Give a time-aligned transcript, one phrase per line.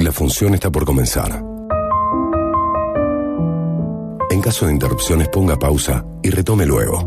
[0.00, 1.44] La función está por comenzar.
[4.30, 7.04] En caso de interrupciones ponga pausa y retome luego.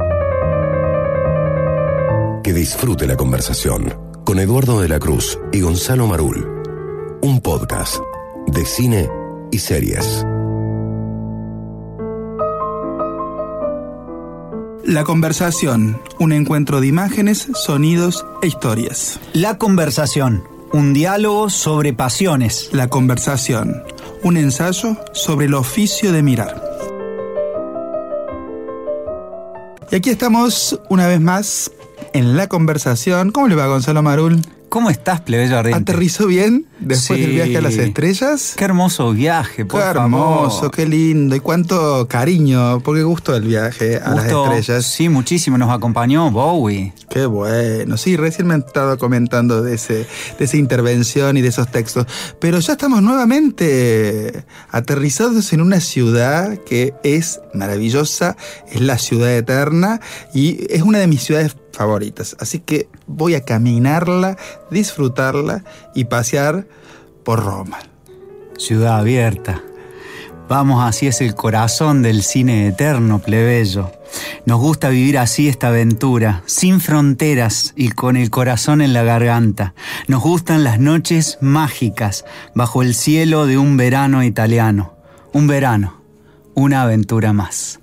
[2.43, 6.47] Que disfrute la conversación con Eduardo de la Cruz y Gonzalo Marul.
[7.23, 7.97] Un podcast
[8.45, 9.09] de cine
[9.51, 10.23] y series.
[14.85, 19.19] La conversación, un encuentro de imágenes, sonidos e historias.
[19.31, 20.43] La conversación,
[20.73, 22.69] un diálogo sobre pasiones.
[22.73, 23.83] La conversación,
[24.23, 26.61] un ensayo sobre el oficio de mirar.
[29.91, 31.71] Y aquí estamos una vez más
[32.13, 33.31] en la conversación.
[33.31, 34.41] ¿Cómo le va Gonzalo Marul?
[34.73, 35.91] ¿Cómo estás, plebeyo ardiente?
[35.91, 38.55] ¿Aterrizó bien después del viaje a las estrellas?
[38.57, 40.71] Qué hermoso viaje, por Qué hermoso, favor.
[40.71, 44.47] qué lindo y cuánto cariño, porque gustó el viaje a Gusto.
[44.47, 44.85] las estrellas.
[44.87, 45.59] Sí, muchísimo.
[45.59, 46.91] Nos acompañó Bowie.
[47.07, 50.07] Qué bueno, sí, recién me han estado comentando de, ese,
[50.39, 52.07] de esa intervención y de esos textos,
[52.39, 58.37] pero ya estamos nuevamente aterrizados en una ciudad que es maravillosa,
[58.71, 60.01] es la ciudad eterna
[60.33, 64.37] y es una de mis ciudades favoritas, así que voy a caminarla,
[64.71, 66.67] disfrutarla y pasear
[67.23, 67.79] por Roma.
[68.57, 69.61] Ciudad abierta.
[70.49, 73.91] Vamos, así es el corazón del cine eterno, plebeyo.
[74.45, 79.73] Nos gusta vivir así esta aventura, sin fronteras y con el corazón en la garganta.
[80.07, 84.93] Nos gustan las noches mágicas, bajo el cielo de un verano italiano.
[85.31, 86.01] Un verano,
[86.53, 87.79] una aventura más.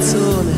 [0.00, 0.49] Canzone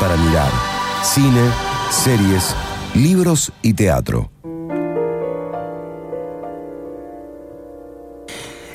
[0.00, 0.50] para mirar
[1.04, 1.48] cine,
[1.88, 2.54] series,
[2.92, 4.30] libros y teatro.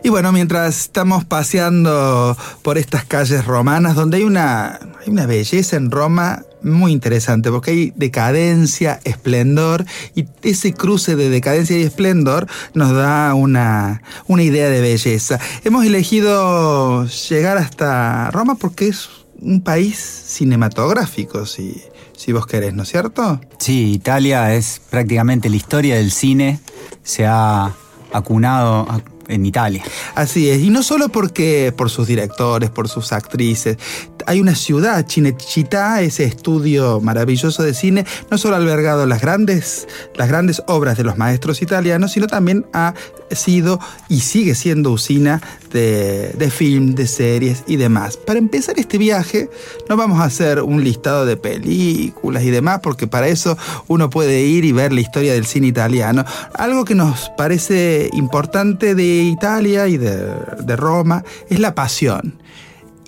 [0.02, 5.76] Y bueno, mientras estamos paseando por estas calles romanas, donde hay una, hay una belleza
[5.76, 9.86] en Roma muy interesante, porque hay decadencia, esplendor,
[10.16, 15.40] y ese cruce de decadencia y esplendor nos da una, una idea de belleza.
[15.66, 19.10] Hemos elegido llegar hasta Roma porque es
[19.42, 21.82] un país cinematográfico, si,
[22.16, 23.40] si vos querés, ¿no es cierto?
[23.58, 26.60] Sí, Italia es prácticamente la historia del cine,
[27.04, 27.74] se ha
[28.12, 28.88] acunado
[29.30, 29.84] en Italia.
[30.16, 33.78] Así es, y no solo porque por sus directores, por sus actrices.
[34.26, 39.88] Hay una ciudad, Cinecittà, ese estudio maravilloso de cine, no solo ha albergado las grandes,
[40.16, 42.94] las grandes obras de los maestros italianos, sino también ha
[43.32, 45.42] sido y sigue siendo usina
[45.72, 48.18] de, de film, de series y demás.
[48.18, 49.50] Para empezar este viaje,
[49.88, 54.42] no vamos a hacer un listado de películas y demás, porque para eso uno puede
[54.42, 56.26] ir y ver la historia del cine italiano.
[56.56, 60.18] Algo que nos parece importante de Italia y de,
[60.64, 62.42] de Roma es la pasión.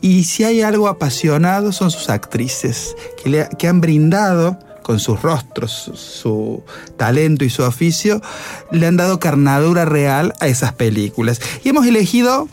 [0.01, 5.21] Y si hay algo apasionado son sus actrices, que, le- que han brindado con sus
[5.21, 6.63] rostros, su, su
[6.97, 8.19] talento y su oficio,
[8.71, 11.39] le han dado carnadura real a esas películas.
[11.63, 12.47] Y hemos elegido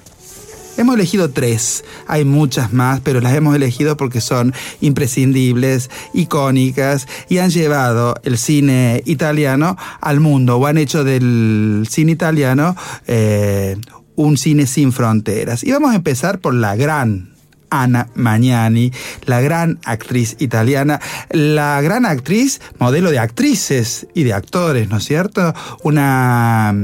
[0.78, 7.38] Hemos elegido tres, hay muchas más, pero las hemos elegido porque son imprescindibles, icónicas y
[7.38, 12.76] han llevado el cine italiano al mundo o han hecho del cine italiano
[13.08, 13.76] eh,
[14.14, 15.64] un cine sin fronteras.
[15.64, 17.37] Y vamos a empezar por la gran
[17.70, 18.92] Anna Magnani,
[19.24, 21.00] la gran actriz italiana,
[21.30, 25.54] la gran actriz, modelo de actrices y de actores, ¿no es cierto?
[25.82, 26.74] Una,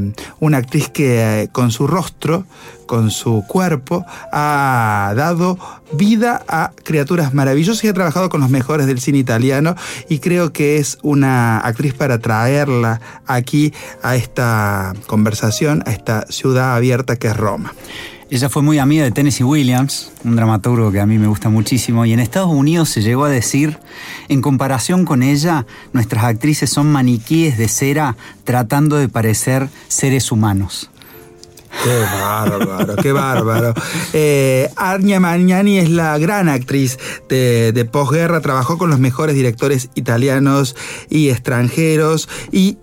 [0.41, 2.47] una actriz que eh, con su rostro,
[2.87, 5.59] con su cuerpo, ha dado
[5.93, 9.75] vida a criaturas maravillosas y ha trabajado con los mejores del cine italiano
[10.09, 13.73] y creo que es una actriz para traerla aquí
[14.03, 17.73] a esta conversación, a esta ciudad abierta que es Roma.
[18.35, 22.05] Ella fue muy amiga de Tennessee Williams, un dramaturgo que a mí me gusta muchísimo,
[22.05, 23.79] y en Estados Unidos se llegó a decir,
[24.29, 30.91] en comparación con ella, nuestras actrices son maniquíes de cera tratando de parecer seres humanos.
[31.85, 33.75] Qué bárbaro, qué bárbaro.
[34.13, 36.99] Eh, Arnia Magnani es la gran actriz
[37.29, 40.75] de, de posguerra, trabajó con los mejores directores italianos
[41.09, 42.79] y extranjeros y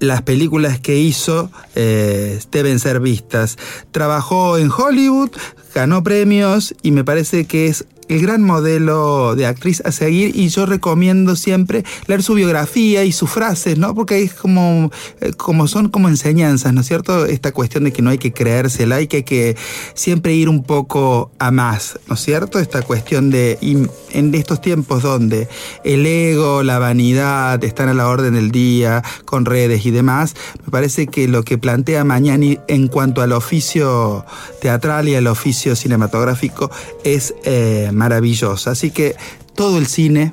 [0.00, 3.56] las películas que hizo eh, deben ser vistas.
[3.90, 5.30] Trabajó en Hollywood,
[5.74, 10.48] ganó premios y me parece que es el gran modelo de actriz a seguir y
[10.48, 13.94] yo recomiendo siempre leer su biografía y sus frases, ¿no?
[13.94, 17.26] Porque es como, eh, como son como enseñanzas, ¿no es cierto?
[17.26, 19.56] Esta cuestión de que no hay que creérsela y que hay que
[19.94, 22.58] siempre ir un poco a más, ¿no es cierto?
[22.58, 25.48] Esta cuestión de, en estos tiempos donde
[25.84, 30.70] el ego, la vanidad están a la orden del día, con redes y demás, me
[30.70, 34.24] parece que lo que plantea Mañani en cuanto al oficio
[34.60, 36.70] teatral y al oficio cinematográfico
[37.04, 38.70] es eh, maravilloso.
[38.70, 39.16] Así que
[39.54, 40.32] todo el cine,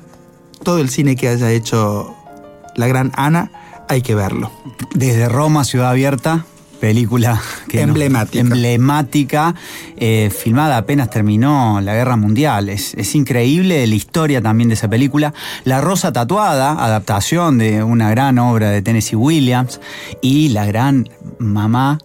[0.62, 2.14] todo el cine que haya hecho
[2.76, 3.50] la gran Ana,
[3.88, 4.50] hay que verlo.
[4.94, 6.44] Desde Roma, Ciudad Abierta,
[6.80, 7.94] película que no-
[8.34, 9.54] emblemática,
[9.96, 12.68] eh, filmada apenas terminó la Guerra Mundial.
[12.68, 15.32] Es, es increíble la historia también de esa película.
[15.64, 19.80] La Rosa Tatuada, adaptación de una gran obra de Tennessee Williams,
[20.20, 21.98] y la gran Mamá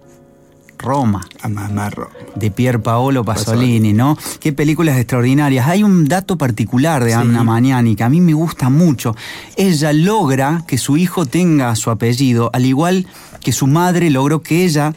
[0.80, 2.10] Roma A mamarro.
[2.36, 4.18] de Pier Paolo Pasolini, ¿no?
[4.40, 5.68] Qué películas extraordinarias.
[5.68, 7.16] Hay un dato particular de Sí.
[7.16, 9.16] Anna Magnani que a mí me gusta mucho.
[9.58, 13.08] Ella logra que su hijo tenga su apellido, al igual
[13.42, 14.94] que su madre logró que ella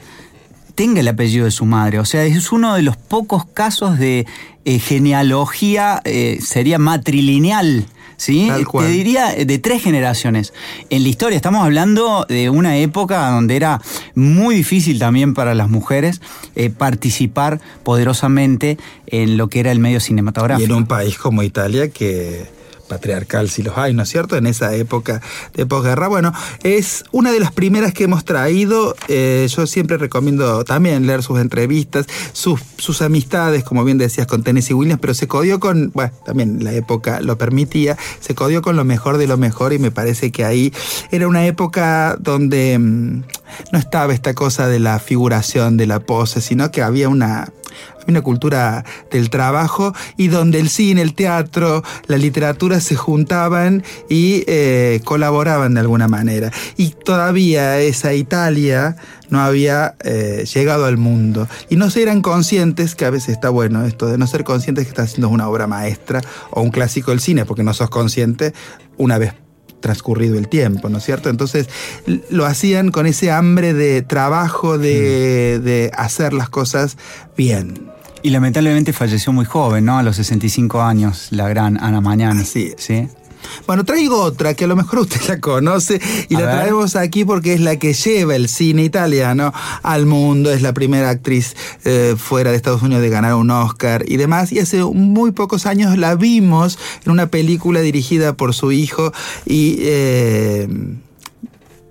[0.75, 1.99] tenga el apellido de su madre.
[1.99, 4.27] O sea, es uno de los pocos casos de
[4.65, 7.87] eh, genealogía, eh, sería matrilineal.
[8.17, 8.47] ¿Sí?
[8.49, 8.87] Tal cual.
[8.87, 10.53] Te diría eh, de tres generaciones.
[10.91, 13.81] En la historia estamos hablando de una época donde era
[14.15, 16.21] muy difícil también para las mujeres
[16.55, 20.71] eh, participar poderosamente en lo que era el medio Y cinematográfico.
[20.71, 22.47] en un país como Italia que
[22.93, 24.37] patriarcal si los hay, ¿no es cierto?
[24.37, 25.23] En esa época
[25.55, 26.09] de posguerra.
[26.09, 26.31] Bueno,
[26.63, 28.95] es una de las primeras que hemos traído.
[29.09, 34.43] Eh, yo siempre recomiendo también leer sus entrevistas, sus, sus amistades, como bien decías, con
[34.43, 38.77] Tennessee Williams, pero se codió con, bueno, también la época lo permitía, se codió con
[38.77, 40.71] lo mejor de lo mejor y me parece que ahí
[41.11, 43.23] era una época donde...
[43.73, 47.53] no estaba esta cosa de la figuración, de la pose, sino que había una,
[48.07, 54.45] una cultura del trabajo y donde el cine, el teatro, la literatura se juntaban y
[54.47, 56.51] eh, colaboraban de alguna manera.
[56.77, 58.97] Y todavía esa Italia
[59.31, 61.49] no había eh, llegado al mundo.
[61.71, 64.85] Y no se eran conscientes, que a veces está bueno esto de no ser conscientes
[64.85, 68.53] que estás haciendo una obra maestra o un clásico del cine, porque no sos consciente
[68.99, 69.35] una vez
[69.83, 71.29] transcurrido el tiempo, ¿no es cierto?
[71.29, 71.69] Entonces
[72.31, 76.97] lo hacían con ese hambre de trabajo, de, de hacer las cosas
[77.37, 77.93] bien.
[78.23, 79.99] Y lamentablemente falleció muy joven, ¿no?
[79.99, 82.41] A los 65 años, la gran Ana Mañana.
[82.41, 82.51] Es.
[82.51, 83.09] ¿Sí?
[83.67, 86.57] Bueno, traigo otra que a lo mejor usted la conoce y A la ver.
[86.57, 90.51] traemos aquí porque es la que lleva el cine italiano al mundo.
[90.51, 94.53] Es la primera actriz eh, fuera de Estados Unidos de ganar un Oscar y demás.
[94.53, 99.13] Y hace muy pocos años la vimos en una película dirigida por su hijo
[99.47, 100.69] y eh,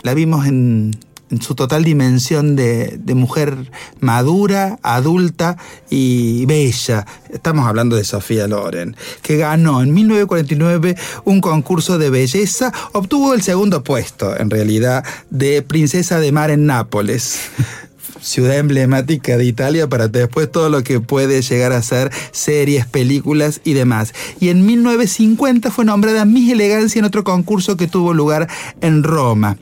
[0.04, 0.96] la vimos en,
[1.32, 5.58] en su total dimensión de, de mujer madura, adulta
[5.90, 7.08] y bella.
[7.32, 13.42] Estamos hablando de Sofía Loren, que ganó en 1949 un concurso de belleza, obtuvo el
[13.42, 17.40] segundo puesto, en realidad, de Princesa de Mar en Nápoles.
[18.22, 23.62] Ciudad emblemática de Italia para después todo lo que puede llegar a ser series, películas
[23.64, 24.14] y demás.
[24.40, 28.48] Y en 1950 fue nombrada Miss Elegancia en otro concurso que tuvo lugar
[28.82, 29.58] en Roma.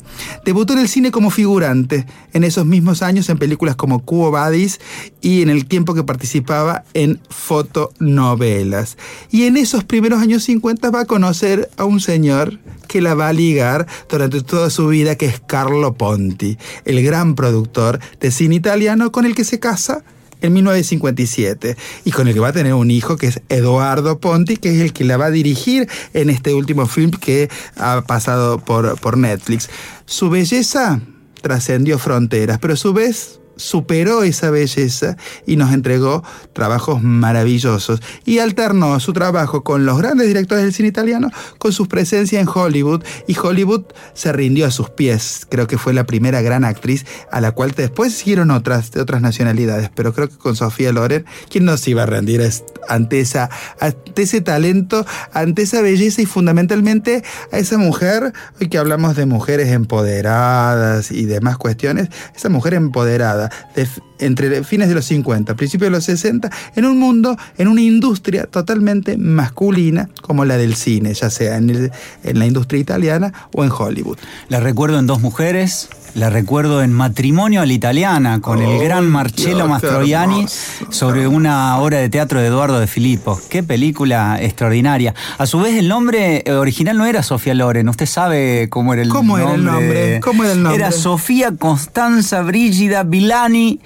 [0.45, 4.79] Debutó en el cine como figurante en esos mismos años en películas como Cubo Badis
[5.21, 8.97] y en el tiempo que participaba en fotonovelas.
[9.31, 13.29] Y en esos primeros años 50 va a conocer a un señor que la va
[13.29, 18.48] a ligar durante toda su vida, que es Carlo Ponti, el gran productor de cine
[18.53, 20.03] italiano con el que se casa
[20.41, 21.75] en 1957
[22.05, 24.81] y con el que va a tener un hijo que es Eduardo Ponti, que es
[24.81, 29.17] el que la va a dirigir en este último film que ha pasado por, por
[29.17, 29.69] Netflix.
[30.05, 31.01] Su belleza
[31.41, 36.23] trascendió fronteras, pero a su vez superó esa belleza y nos entregó
[36.53, 41.87] trabajos maravillosos y alternó su trabajo con los grandes directores del cine italiano con su
[41.87, 45.45] presencia en Hollywood y Hollywood se rindió a sus pies.
[45.49, 49.21] Creo que fue la primera gran actriz a la cual después siguieron otras de otras
[49.21, 52.41] nacionalidades, pero creo que con Sofía Loren, ¿quién no se iba a rendir
[52.87, 53.49] ante, esa,
[53.79, 59.25] ante ese talento, ante esa belleza y fundamentalmente a esa mujer, hoy que hablamos de
[59.25, 65.55] mujeres empoderadas y demás cuestiones, esa mujer empoderada de f- entre fines de los 50,
[65.55, 70.75] principios de los 60, en un mundo, en una industria totalmente masculina como la del
[70.75, 71.91] cine, ya sea en, el-
[72.23, 74.17] en la industria italiana o en Hollywood.
[74.49, 78.83] La recuerdo en Dos Mujeres, la recuerdo en Matrimonio a la Italiana, con el Oh,
[78.83, 80.45] gran Marcello Mastroianni,
[80.89, 83.39] sobre una obra de teatro de Eduardo de Filippo.
[83.49, 85.13] Qué película extraordinaria.
[85.37, 87.87] A su vez, el nombre eh, original no era Sofía Loren.
[87.89, 89.43] ¿Usted sabe cómo era el ¿Cómo nombre?
[89.45, 90.19] era el nombre?
[90.21, 90.81] ¿Cómo era el nombre?
[90.83, 93.79] Era Sofía Constanza Brigida Villani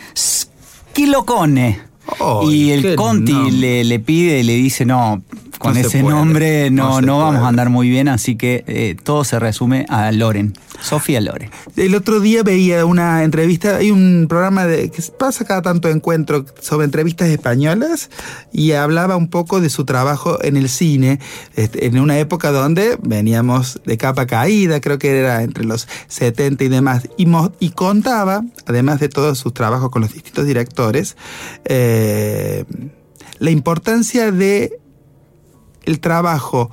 [0.94, 1.80] Schilocone.
[2.20, 5.22] Ay, y el Conti le, le pide y le dice, no,
[5.64, 7.46] con No ese puede, nombre no, no vamos puede.
[7.46, 11.50] a andar muy bien, así que eh, todo se resume a Loren, Sofía Loren.
[11.78, 16.46] El otro día veía una entrevista, hay un programa de, que pasa cada tanto encuentro
[16.60, 18.10] sobre entrevistas españolas
[18.52, 21.20] y hablaba un poco de su trabajo en el cine,
[21.56, 26.66] este, en una época donde veníamos de capa caída, creo que era entre los 70
[26.66, 31.16] y demás, y contaba, además de todos sus trabajos con los distintos directores,
[31.66, 32.66] eh,
[33.40, 34.80] la importancia de
[35.84, 36.70] el trabajo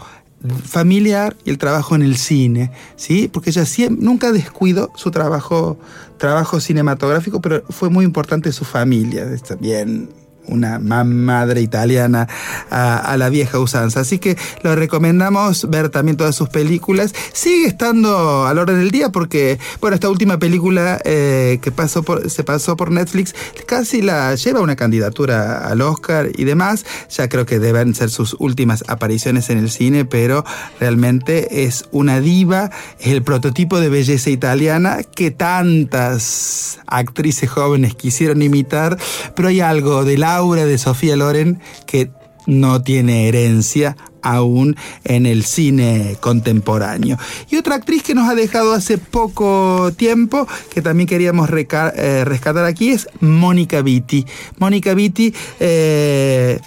[0.64, 3.28] familiar y el trabajo en el cine, ¿sí?
[3.28, 5.78] Porque ella siem- nunca descuidó su trabajo,
[6.16, 10.08] trabajo cinematográfico, pero fue muy importante su familia, también
[10.50, 12.28] una ma- madre italiana
[12.70, 14.00] a, la vieja usanza.
[14.00, 17.14] Así que lo recomendamos ver también todas sus películas.
[17.32, 22.02] Sigue estando a la hora del día porque, bueno, esta última película eh, que pasó
[22.02, 23.34] por, se pasó por Netflix
[23.66, 26.84] casi la lleva una candidatura al Oscar y demás.
[27.10, 30.44] Ya creo que deben ser sus últimas apariciones en el cine, pero
[30.78, 38.42] realmente es una diva, es el prototipo de belleza italiana que tantas actrices jóvenes quisieron
[38.42, 38.98] imitar,
[39.34, 40.24] pero hay algo del
[40.66, 42.10] de Sofía Loren que
[42.46, 47.18] no tiene herencia aún en el cine contemporáneo.
[47.50, 52.64] Y otra actriz que nos ha dejado hace poco tiempo, que también queríamos eh, rescatar
[52.64, 54.26] aquí, es Mónica Vitti.
[54.58, 56.58] Mónica Vitti eh,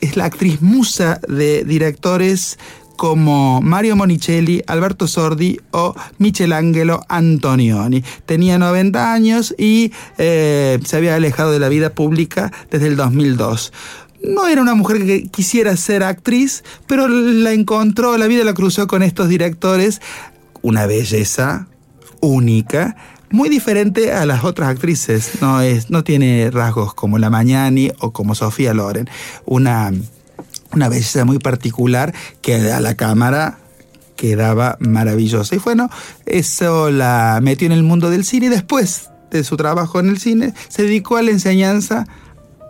[0.00, 2.58] es la actriz musa de directores
[3.02, 8.04] como Mario Monicelli, Alberto Sordi o Michelangelo Antonioni.
[8.26, 13.72] Tenía 90 años y eh, se había alejado de la vida pública desde el 2002.
[14.22, 18.86] No era una mujer que quisiera ser actriz, pero la encontró, la vida la cruzó
[18.86, 20.00] con estos directores,
[20.62, 21.66] una belleza
[22.20, 22.94] única,
[23.32, 25.40] muy diferente a las otras actrices.
[25.40, 29.10] No, es, no tiene rasgos como la Mañani o como Sofía Loren.
[29.44, 29.90] Una,
[30.74, 33.58] una belleza muy particular que a la cámara
[34.16, 35.54] quedaba maravillosa.
[35.54, 35.90] Y bueno,
[36.26, 40.18] eso la metió en el mundo del cine y después de su trabajo en el
[40.18, 42.06] cine se dedicó a la enseñanza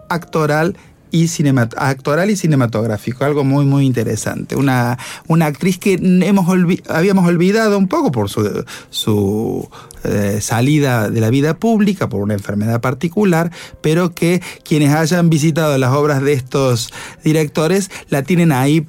[0.08, 0.76] actoral
[1.12, 1.28] y
[1.76, 4.56] actoral y cinematográfico, algo muy muy interesante.
[4.56, 6.48] Una, una actriz que hemos
[6.88, 9.68] habíamos olvidado un poco por su, su
[10.04, 13.52] eh, salida de la vida pública, por una enfermedad particular,
[13.82, 16.92] pero que quienes hayan visitado las obras de estos
[17.22, 18.86] directores la tienen ahí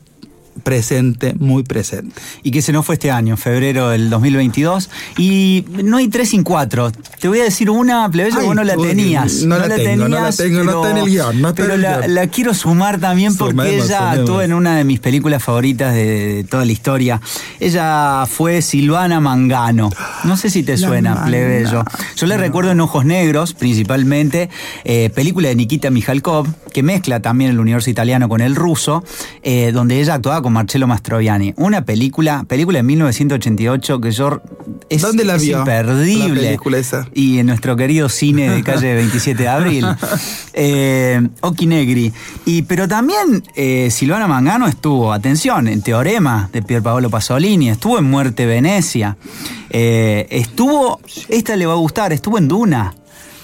[0.64, 2.14] presente, muy presente.
[2.44, 4.90] Y que se nos fue este año, febrero del 2022.
[5.18, 6.92] Y no hay tres sin cuatro.
[7.20, 9.44] Te voy a decir una, plebeyo, vos no la tenías.
[9.44, 11.74] no la tengo, no la tengo, no pero- está en el guion, no está pero
[11.76, 14.20] en el la, la quiero sumar también porque Sumemos, ella sumemos.
[14.20, 17.22] actuó en una de mis películas favoritas de, toda la historia.
[17.60, 19.90] Ella fue Silvana Mangano.
[20.24, 21.84] No sé si te La suena, plebeyo.
[22.18, 24.50] Yo la recuerdo en Ojos Negros, principalmente,
[24.84, 29.04] eh, película de Nikita Mikhalkov, que mezcla también el universo italiano con el ruso,
[29.44, 31.54] eh, donde ella actuaba con Marcello Mastroianni.
[31.58, 34.42] Una película, película de 1988 que yo
[34.90, 36.36] es, ¿Dónde la es vio, imperdible.
[36.42, 37.08] la película esa?
[37.14, 39.86] Y en nuestro querido cine de calle 27 de abril.
[40.54, 42.14] eh, Occhi Negri.
[42.46, 47.98] Y, pero también eh, Silvana Mangano estuvo, atención, en Teorema de Pier Paolo Pasolini, estuvo
[47.98, 49.18] en Muerte Venecia,
[49.70, 52.94] eh, estuvo, esta le va a gustar, estuvo en Duna.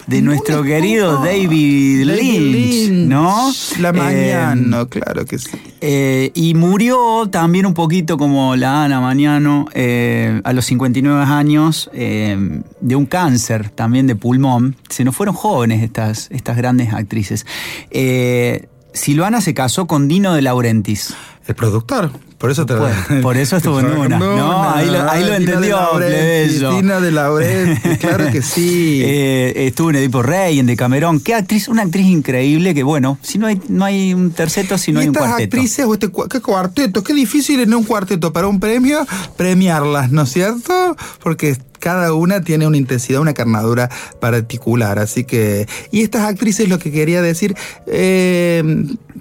[0.09, 3.51] De nuestro querido David Lynch, ¿no?
[3.79, 5.49] La Eh, mañana, claro que sí.
[5.81, 11.89] eh, y murió también un poquito como la Ana Mañano eh, a los 59 años
[11.93, 14.75] eh, de un cáncer también de pulmón.
[14.89, 17.45] Se nos fueron jóvenes estas, estas grandes actrices.
[17.91, 21.13] Eh, Silvana se casó con Dino de Laurentiis.
[21.47, 22.11] El productor.
[22.39, 22.73] Por eso te
[23.21, 24.17] por eso estuvo en una.
[24.17, 26.71] No, ahí lo- ahí entendió, plebeyo.
[26.71, 29.01] Dino de Laurentiis, claro que sí.
[29.11, 31.19] Eh, estuvo en Edipo Rey, en Decamerón.
[31.19, 34.91] Qué actriz, una actriz increíble que, bueno, si no hay, no hay un terceto, si
[34.93, 35.57] no y hay un estas cuarteto.
[35.57, 40.21] actrices, o este, qué cuarteto, qué difícil en un cuarteto para un premio premiarlas, ¿no
[40.23, 40.95] es cierto?
[41.21, 43.89] Porque cada una tiene una intensidad, una carnadura
[44.19, 44.99] particular.
[44.99, 45.67] Así que.
[45.91, 47.55] Y estas actrices, lo que quería decir,
[47.87, 48.63] eh,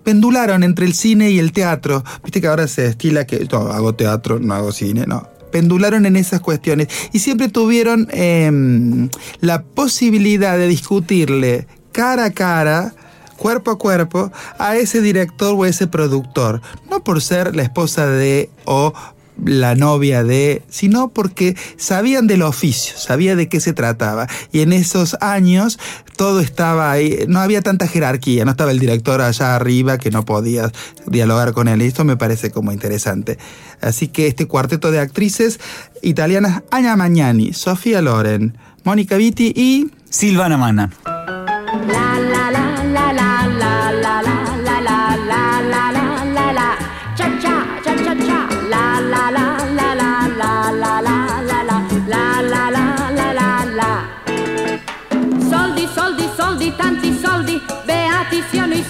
[0.05, 2.05] pendularon entre el cine y el teatro.
[2.23, 5.29] Viste que ahora se estila que no, hago teatro, no hago cine, no.
[5.51, 8.51] Pendularon en esas cuestiones y siempre tuvieron eh,
[9.40, 12.92] la posibilidad de discutirle cara a cara
[13.38, 16.61] cuerpo a cuerpo a ese director o ese productor.
[16.90, 18.92] No por ser la esposa de o
[19.44, 24.27] la novia de, sino porque sabían del oficio, sabía de qué se trataba.
[24.53, 25.79] Y en esos años
[26.16, 30.24] todo estaba ahí, no había tanta jerarquía, no estaba el director allá arriba que no
[30.24, 30.70] podía
[31.07, 31.83] dialogar con él.
[31.83, 33.38] Y esto me parece como interesante.
[33.81, 35.61] Así que este cuarteto de actrices
[36.03, 40.90] italianas, Ana Magnani, Sofía Loren, Mónica Vitti y Silvana Mana.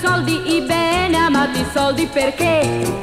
[0.00, 3.02] Soldi, i bene amati soldi perché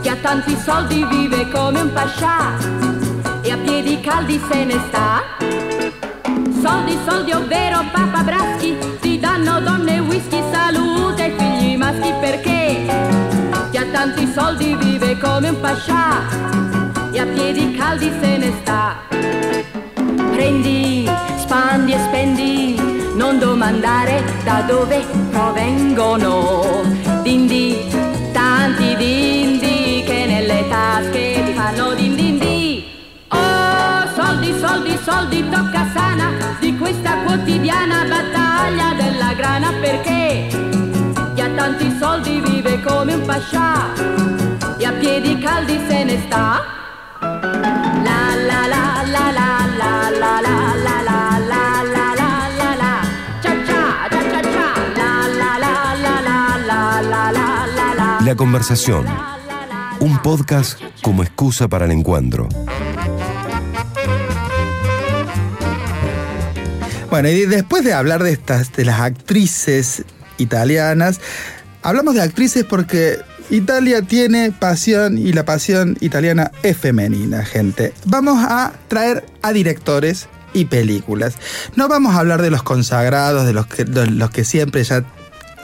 [0.00, 2.56] chi ha tanti soldi vive come un pascià
[3.42, 5.22] e a piedi caldi se ne sta.
[6.62, 12.86] Soldi, soldi, ovvero Papa Braschi, ti danno donne, whisky, salute ai figli maschi perché
[13.70, 16.22] chi ha tanti soldi vive come un pascià
[17.12, 18.96] e a piedi caldi se ne sta.
[20.32, 22.63] Prendi, spandi e spendi,
[23.64, 26.82] domandare da dove provengono.
[27.22, 27.74] Dindi,
[28.30, 32.84] tanti dindi che nelle tasche ti fanno din din di.
[33.28, 40.46] Oh, soldi, soldi, soldi, tocca sana di questa quotidiana battaglia della grana perché
[41.34, 43.94] chi ha tanti soldi vive come un pascià
[44.76, 46.73] e a piedi caldi se ne sta.
[58.36, 59.06] Conversación.
[60.00, 62.48] Un podcast como excusa para el encuentro.
[67.10, 70.04] Bueno, y después de hablar de estas, de las actrices
[70.38, 71.20] italianas,
[71.82, 73.18] hablamos de actrices porque
[73.50, 77.92] Italia tiene pasión y la pasión italiana es femenina, gente.
[78.04, 81.34] Vamos a traer a directores y películas.
[81.76, 85.04] No vamos a hablar de los consagrados, de los que siempre ya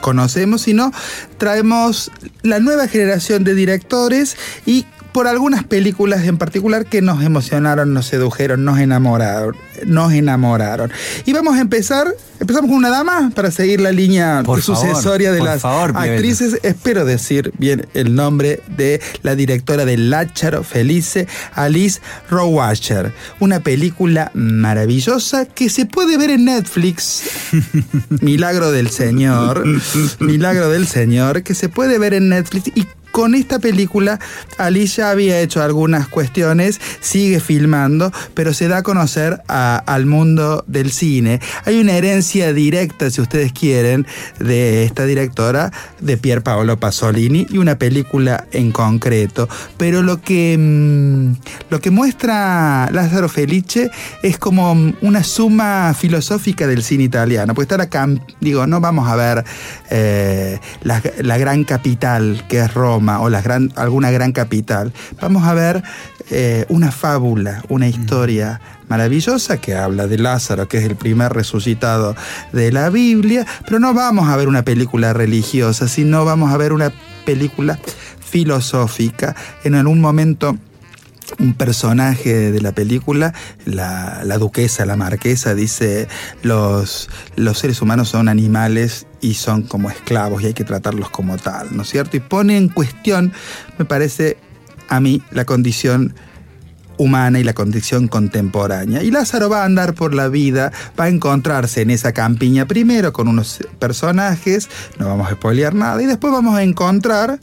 [0.01, 0.91] conocemos, sino
[1.37, 2.11] traemos
[2.41, 4.35] la nueva generación de directores
[4.65, 10.91] y por algunas películas en particular que nos emocionaron, nos sedujeron, nos enamoraron, nos enamoraron.
[11.25, 15.31] Y vamos a empezar, empezamos con una dama para seguir la línea Por favor, sucesoria
[15.31, 16.59] de las favor, actrices.
[16.63, 23.13] Espero decir bien el nombre de la directora de Lácharo Felice, Alice Rohrwacher.
[23.39, 27.23] Una película maravillosa que se puede ver en Netflix.
[28.21, 29.65] Milagro del Señor.
[30.19, 34.19] Milagro del Señor, que se puede ver en Netflix y con esta película,
[34.57, 40.63] Alice ya había hecho algunas cuestiones, sigue filmando, pero se da a conocer al mundo
[40.67, 41.39] del cine.
[41.65, 44.07] Hay una herencia directa, si ustedes quieren,
[44.39, 49.49] de esta directora, de Pier Paolo Pasolini, y una película en concreto.
[49.77, 51.33] Pero lo que, mm,
[51.69, 53.89] lo que muestra Lázaro Felice
[54.23, 57.53] es como mm, una suma filosófica del cine italiano.
[57.53, 59.43] Pues está la cam- digo, no vamos a ver
[59.89, 64.93] eh, la gran capital que es Roma o la gran, alguna gran capital.
[65.21, 65.83] Vamos a ver
[66.29, 72.15] eh, una fábula, una historia maravillosa que habla de Lázaro, que es el primer resucitado
[72.51, 76.73] de la Biblia, pero no vamos a ver una película religiosa, sino vamos a ver
[76.73, 76.91] una
[77.25, 77.79] película
[78.19, 79.35] filosófica.
[79.63, 80.57] En algún momento
[81.39, 83.33] un personaje de la película,
[83.65, 86.07] la, la duquesa, la marquesa, dice,
[86.43, 91.37] los, los seres humanos son animales y son como esclavos y hay que tratarlos como
[91.37, 92.17] tal, ¿no es cierto?
[92.17, 93.33] Y pone en cuestión,
[93.77, 94.37] me parece
[94.89, 96.13] a mí, la condición
[96.97, 99.01] humana y la condición contemporánea.
[99.03, 103.13] Y Lázaro va a andar por la vida, va a encontrarse en esa campiña primero
[103.13, 107.39] con unos personajes, no vamos a spoilear nada, y después vamos a encontrar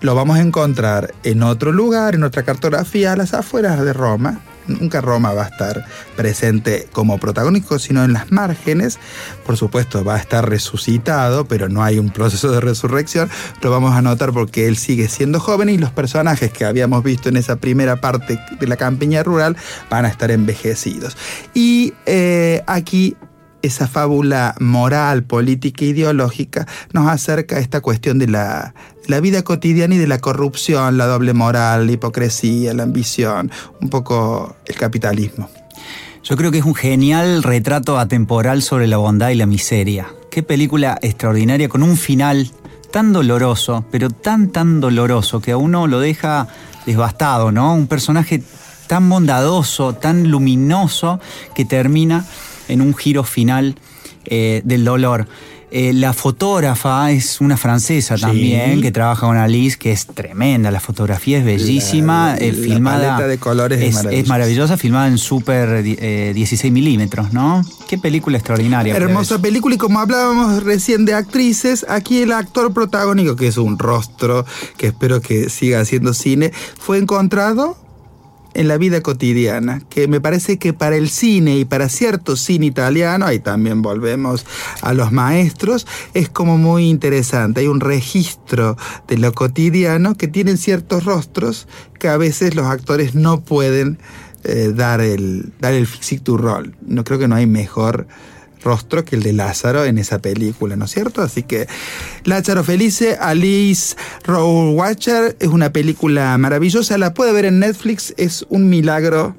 [0.00, 4.40] lo vamos a encontrar en otro lugar, en otra cartografía, a las afueras de Roma.
[4.68, 8.98] Nunca Roma va a estar presente como protagónico, sino en las márgenes.
[9.46, 13.30] Por supuesto, va a estar resucitado, pero no hay un proceso de resurrección.
[13.62, 17.30] Lo vamos a notar porque él sigue siendo joven y los personajes que habíamos visto
[17.30, 19.56] en esa primera parte de la campiña rural
[19.88, 21.16] van a estar envejecidos.
[21.54, 23.16] Y eh, aquí
[23.62, 28.74] esa fábula moral, política e ideológica nos acerca a esta cuestión de la,
[29.08, 33.88] la vida cotidiana y de la corrupción, la doble moral, la hipocresía, la ambición, un
[33.88, 35.48] poco el capitalismo.
[36.22, 40.08] Yo creo que es un genial retrato atemporal sobre la bondad y la miseria.
[40.30, 42.50] Qué película extraordinaria con un final
[42.92, 46.46] tan doloroso, pero tan tan doloroso que a uno lo deja
[46.84, 47.74] devastado, ¿no?
[47.74, 48.42] Un personaje
[48.88, 51.18] tan bondadoso, tan luminoso
[51.54, 52.26] que termina
[52.68, 53.76] en un giro final
[54.30, 55.26] eh, del dolor.
[55.70, 58.22] Eh, la fotógrafa es una francesa Sí.
[58.22, 60.70] también que trabaja con Alice, que es tremenda.
[60.70, 63.08] La fotografía es bellísima, La- eh, la filmada.
[63.16, 64.22] paleta de colores es es, maravillosa.
[64.22, 67.62] es maravillosa, filmada en super eh, 16 milímetros, ¿no?
[67.86, 68.96] Qué película extraordinaria.
[68.96, 73.78] Hermosa película y como hablábamos recién de actrices, aquí el actor protagónico, que es un
[73.78, 74.46] rostro
[74.78, 77.76] que espero que siga haciendo cine, fue encontrado
[78.54, 82.66] en la vida cotidiana, que me parece que para el cine y para cierto cine
[82.66, 84.46] italiano, ahí también volvemos
[84.82, 87.60] a los maestros, es como muy interesante.
[87.60, 93.14] Hay un registro de lo cotidiano que tienen ciertos rostros que a veces los actores
[93.14, 93.98] no pueden
[94.44, 95.88] eh, dar el dar el
[96.26, 96.74] rol.
[96.86, 98.06] No creo que no hay mejor
[98.62, 101.22] rostro que el de Lázaro en esa película, ¿no es cierto?
[101.22, 101.66] Así que
[102.24, 108.68] Lázaro Felice, Alice Rohrwacher es una película maravillosa, la puede ver en Netflix, es un
[108.68, 109.36] milagro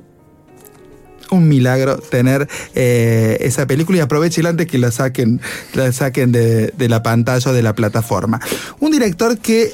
[1.32, 5.40] un milagro tener eh, esa película y aprovechen antes que la saquen,
[5.74, 8.40] la saquen de, de la pantalla o de la plataforma.
[8.80, 9.74] Un director que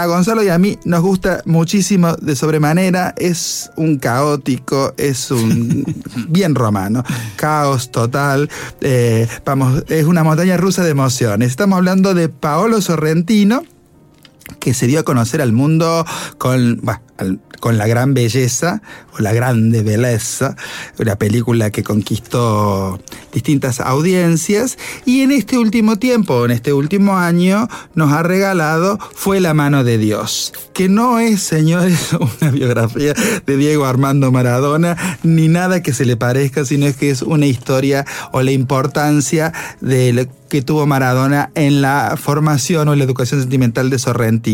[0.00, 3.14] a Gonzalo y a mí nos gusta muchísimo de sobremanera.
[3.18, 5.84] Es un caótico, es un
[6.28, 7.04] bien romano.
[7.36, 8.48] Caos total.
[8.80, 11.50] eh, vamos, es una montaña rusa de emociones.
[11.50, 13.64] Estamos hablando de Paolo Sorrentino
[14.60, 16.04] que se dio a conocer al mundo
[16.38, 16.80] con,
[17.60, 20.56] con la gran belleza o la grande belleza,
[20.98, 23.00] una película que conquistó
[23.32, 29.40] distintas audiencias y en este último tiempo, en este último año, nos ha regalado Fue
[29.40, 33.14] la mano de Dios, que no es, señores, una biografía
[33.46, 37.46] de Diego Armando Maradona, ni nada que se le parezca, sino es que es una
[37.46, 43.40] historia o la importancia de lo que tuvo Maradona en la formación o la educación
[43.40, 44.49] sentimental de Sorrentino.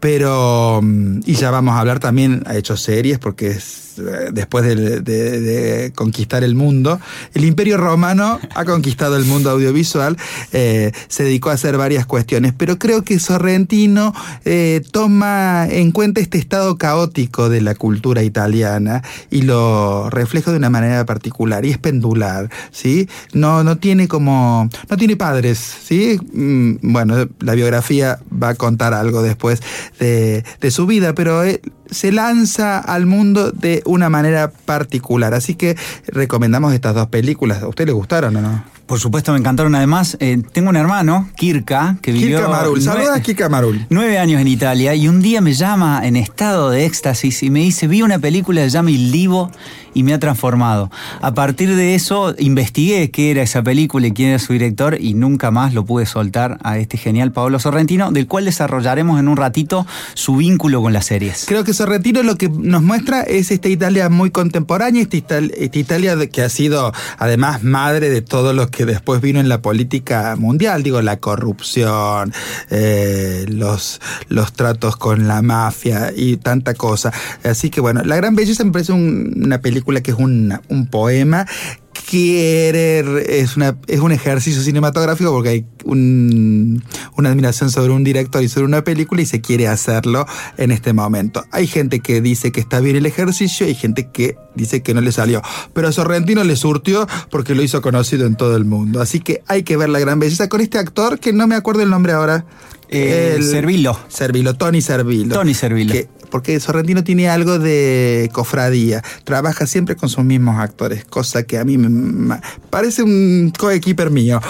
[0.00, 4.64] Pero, mm, y ya vamos a hablar también, ha hecho series porque es eh, después
[4.64, 7.00] de, conquistar el mundo,
[7.34, 10.16] el imperio romano ha conquistado el mundo audiovisual,
[10.52, 16.20] eh, se dedicó a hacer varias cuestiones, pero creo que Sorrentino eh, toma en cuenta
[16.20, 21.70] este estado caótico de la cultura italiana y lo refleja de una manera particular y
[21.70, 23.08] es pendular, ¿sí?
[23.32, 26.18] No, no tiene como, no tiene padres, ¿sí?
[26.32, 29.60] Mm, Bueno, la biografía va a contar algo después
[29.98, 35.34] de, de su vida, pero él se lanza al mundo de una manera particular.
[35.34, 37.62] Así que recomendamos estas dos películas.
[37.62, 38.64] ¿A usted le gustaron o no?
[38.86, 39.74] Por supuesto, me encantaron.
[39.74, 42.36] Además, eh, tengo un hermano, Kirka, que vivió.
[42.38, 42.82] Kika Marul.
[42.82, 43.86] Saluda a Kika Marul.
[43.88, 47.60] Nueve años en Italia y un día me llama en estado de éxtasis y me
[47.60, 49.50] dice, vi una película que se llama Il Divo
[49.94, 50.90] y me ha transformado.
[51.22, 55.14] A partir de eso investigué qué era esa película y quién era su director y
[55.14, 59.36] nunca más lo pude soltar a este genial Pablo Sorrentino, del cual desarrollaremos en un
[59.36, 61.44] ratito su vínculo con las series.
[61.46, 65.78] Creo que Sorrentino lo que nos muestra es esta Italia muy contemporánea, esta, Ital- esta
[65.78, 70.34] Italia que ha sido además madre de todo lo que después vino en la política
[70.36, 72.32] mundial, digo, la corrupción,
[72.70, 77.12] eh, los, los tratos con la mafia y tanta cosa.
[77.44, 80.86] Así que bueno, La Gran Belleza me parece un- una película que es un, un
[80.88, 81.46] poema
[81.94, 86.82] quiere es una es un ejercicio cinematográfico porque hay un-
[87.16, 90.26] una admiración sobre un director y sobre una película y se quiere hacerlo
[90.56, 91.44] en este momento.
[91.50, 94.94] Hay gente que dice que está bien el ejercicio y hay gente que dice que
[94.94, 98.64] no le salió, pero a Sorrentino le surtió porque lo hizo conocido en todo el
[98.64, 99.00] mundo.
[99.00, 101.82] Así que hay que ver la gran belleza con este actor que no me acuerdo
[101.82, 102.44] el nombre ahora.
[102.88, 103.98] Eh, Servilo.
[104.08, 105.34] Servilo, Tony Servilo.
[105.34, 105.92] Tony Servillo.
[105.92, 109.04] Que- porque Sorrentino tiene algo de cofradía.
[109.22, 114.40] Trabaja siempre con sus mismos actores, cosa que a mí me, parece un coequiper mío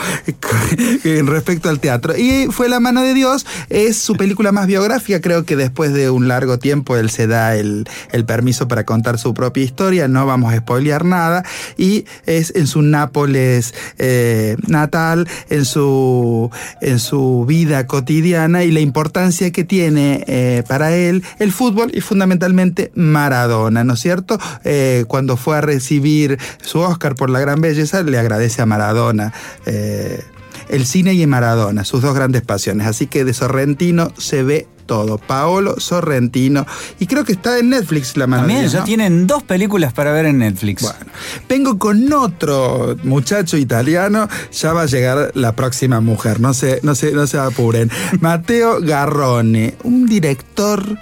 [1.26, 2.16] respecto al teatro.
[2.16, 5.20] Y fue La mano de Dios, es su película más biográfica.
[5.20, 7.86] Creo que después de un largo tiempo él se da el,
[8.26, 10.08] permiso para contar su propia historia.
[10.08, 11.44] No vamos a spoilear nada.
[11.76, 18.80] Y es en su Nápoles eh, natal, en su, en su vida cotidiana y la
[18.80, 24.38] importancia que tiene eh, para él el fútbol y fundamentalmente Maradona, ¿no es cierto?
[24.64, 29.32] Eh, cuando fue a recibir su Oscar por la gran belleza, le agradece a Maradona.
[29.66, 30.22] eh,
[30.68, 32.86] el cine y Maradona, sus dos grandes pasiones.
[32.86, 35.18] Así que de Sorrentino se ve todo.
[35.18, 36.66] Paolo Sorrentino.
[36.98, 38.84] Y creo que está en Netflix la mano También ya ¿no?
[38.84, 40.82] tienen dos películas para ver en Netflix.
[40.82, 41.06] Bueno,
[41.48, 44.28] vengo con otro muchacho italiano.
[44.52, 46.40] Ya va a llegar la próxima mujer.
[46.40, 47.90] No se, no se, no se apuren.
[48.20, 50.98] Matteo Garrone, un director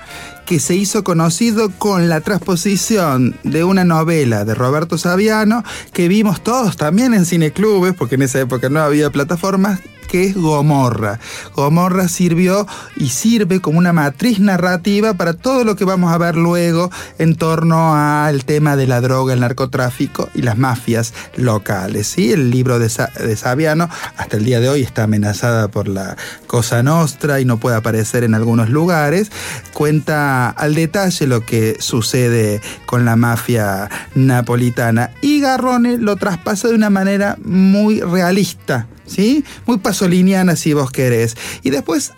[0.47, 6.43] que se hizo conocido con la transposición de una novela de Roberto Saviano que vimos
[6.43, 9.81] todos también en cineclubes, porque en esa época no había plataformas,
[10.13, 11.19] que es Gomorra.
[11.57, 16.37] Gomorra sirvió y sirve como una matriz narrativa para todo lo que vamos a ver
[16.37, 22.09] luego en torno al tema de la droga, el narcotráfico y las mafias locales.
[22.09, 22.31] ¿sí?
[22.31, 26.19] El libro de, Sa- de Saviano hasta el día de hoy está amenazada por la
[26.47, 29.33] Cosa Nostra y no puede aparecer en algunos lugares.
[29.73, 36.75] Cuenta al detalle lo que sucede con la mafia napolitana y Garrone lo traspasa de
[36.75, 38.89] una manera muy realista.
[39.07, 39.45] ¿Sí?
[39.67, 41.37] Muy pasoliniana si vos querés.
[41.63, 42.13] Y después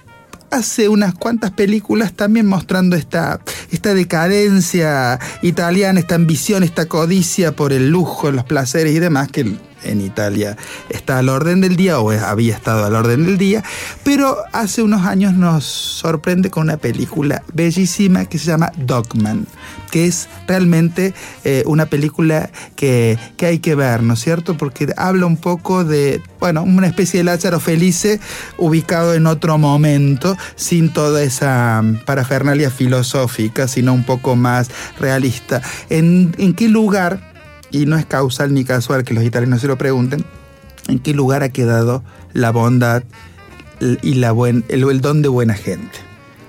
[0.50, 3.40] hace unas cuantas películas también mostrando esta,
[3.72, 9.56] esta decadencia italiana, esta ambición, esta codicia por el lujo, los placeres y demás que
[9.84, 10.56] en Italia
[10.88, 13.62] está al orden del día o había estado al orden del día,
[14.02, 19.46] pero hace unos años nos sorprende con una película bellísima que se llama Dogman,
[19.90, 24.56] que es realmente eh, una película que, que hay que ver, ¿no es cierto?
[24.56, 28.20] Porque habla un poco de, bueno, una especie de Lázaro Felice
[28.58, 35.62] ubicado en otro momento, sin toda esa parafernalia filosófica, sino un poco más realista.
[35.90, 37.33] ¿En, en qué lugar?
[37.74, 40.24] Y no es causal ni casual que los italianos se lo pregunten,
[40.87, 43.02] ¿en qué lugar ha quedado la bondad
[44.00, 45.98] y la buen, el, el don de buena gente?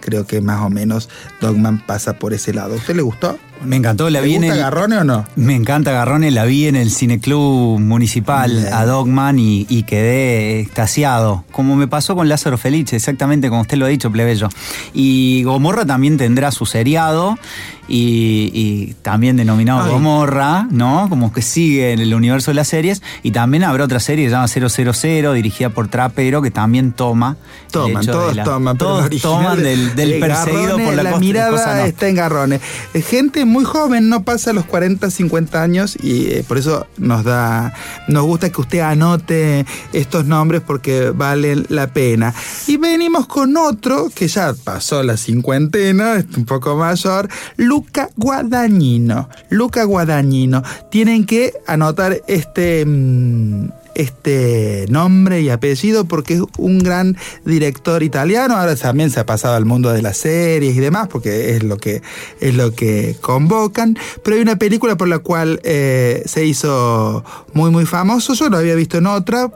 [0.01, 1.09] Creo que más o menos
[1.41, 2.75] Dogman pasa por ese lado.
[2.75, 3.39] ¿A usted le gustó?
[3.63, 4.61] Me encantó, la ¿Le vi en gusta el...
[4.61, 5.25] Garrone o no?
[5.35, 8.73] Me encanta Garrone, la vi en el Cineclub Municipal Bien.
[8.73, 11.43] a Dogman y, y quedé extasiado.
[11.51, 14.49] Como me pasó con Lázaro Felice, exactamente como usted lo ha dicho, plebeyo.
[14.93, 17.39] Y Gomorra también tendrá su seriado
[17.87, 19.91] y, y también denominado Ay.
[19.91, 21.07] Gomorra, ¿no?
[21.09, 23.01] Como que sigue en el universo de las series.
[23.23, 27.37] Y también habrá otra serie que se llama 000, dirigida por Trapero, que también toma.
[27.71, 28.77] Toman, todos la- toman.
[28.77, 32.15] Todos toman de- del, del de perseguido por la, La costa- mirada cosa está en
[32.15, 32.59] Garrone.
[32.93, 37.23] Eh, Gente muy joven, no pasa los 40, 50 años y eh, por eso nos
[37.23, 37.73] da,
[38.07, 42.33] nos gusta que usted anote estos nombres porque valen la pena.
[42.67, 47.29] Y venimos con otro que ya pasó la cincuentena, es un poco mayor,
[47.75, 49.27] Luca Guadagnino.
[49.49, 50.63] Luca Guadagnino.
[50.89, 52.85] Tienen que anotar este...
[52.85, 58.55] mm, este nombre y apellido porque es un gran director italiano.
[58.55, 61.77] Ahora también se ha pasado al mundo de las series y demás porque es lo
[61.77, 62.01] que,
[62.41, 63.97] es lo que convocan.
[64.23, 68.33] Pero hay una película por la cual eh, se hizo muy, muy famoso.
[68.33, 69.49] Yo lo había visto en otra,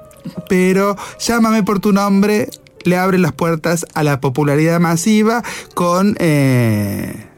[0.47, 2.49] pero Llámame por tu nombre
[2.83, 7.28] le abre las puertas a la popularidad masiva con eh,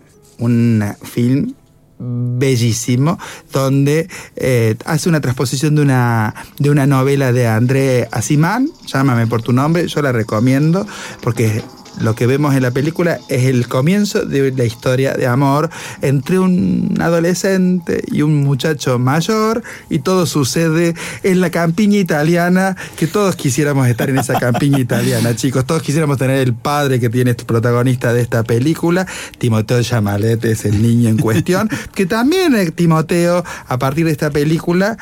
[0.41, 1.53] un film
[2.01, 3.19] bellísimo,
[3.53, 9.41] donde eh, hace una transposición de una, de una novela de André Asimán, Llámame por
[9.41, 10.85] tu nombre, yo la recomiendo,
[11.21, 11.61] porque
[11.99, 15.69] lo que vemos en la película es el comienzo de la historia de amor
[16.01, 23.07] entre un adolescente y un muchacho mayor y todo sucede en la campiña italiana que
[23.07, 25.65] todos quisiéramos estar en esa campiña italiana chicos.
[25.65, 29.05] Todos quisiéramos tener el padre que tiene este protagonista de esta película.
[29.37, 34.29] Timoteo Chamalet es el niño en cuestión que también eh, Timoteo a partir de esta
[34.29, 34.97] película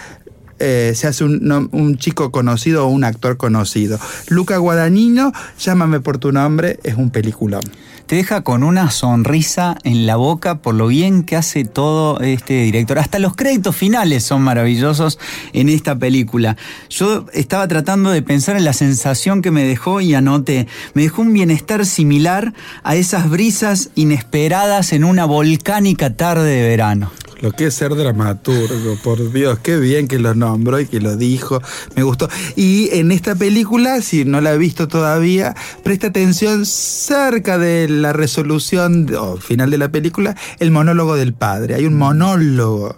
[0.59, 3.99] eh, se hace un, un chico conocido o un actor conocido.
[4.27, 7.61] Luca Guadagnino, Llámame por tu nombre, es un peliculón.
[8.05, 12.63] Te deja con una sonrisa en la boca por lo bien que hace todo este
[12.63, 12.97] director.
[12.97, 15.19] Hasta los créditos finales son maravillosos
[15.53, 16.57] en esta película.
[16.89, 20.65] Yo estaba tratando de pensar en la sensación que me dejó y anoté.
[20.95, 27.11] Me dejó un bienestar similar a esas brisas inesperadas en una volcánica tarde de verano.
[27.41, 31.15] Lo que es ser dramaturgo, por Dios, qué bien que lo nombró y que lo
[31.15, 31.61] dijo,
[31.95, 32.27] me gustó.
[32.55, 38.11] Y en esta película, si no la he visto todavía, presta atención cerca de la
[38.11, 41.75] resolución o final de la película, el monólogo del padre.
[41.75, 42.97] Hay un monólogo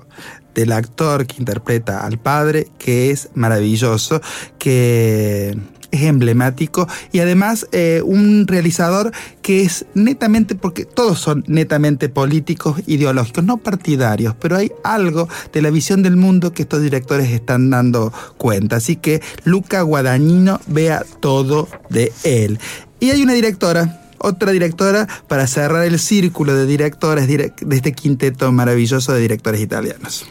[0.56, 4.21] del actor que interpreta al padre que es maravilloso,
[4.58, 5.56] que
[5.91, 12.82] es emblemático y además eh, un realizador que es netamente, porque todos son netamente políticos,
[12.88, 17.69] ideológicos, no partidarios, pero hay algo de la visión del mundo que estos directores están
[17.69, 18.77] dando cuenta.
[18.77, 22.60] Así que Luca Guadagnino vea todo de él.
[22.99, 23.97] Y hay una directora.
[24.23, 29.60] Otra directora para cerrar el círculo de directores direc- de este quinteto maravilloso de directores
[29.62, 30.27] italianos.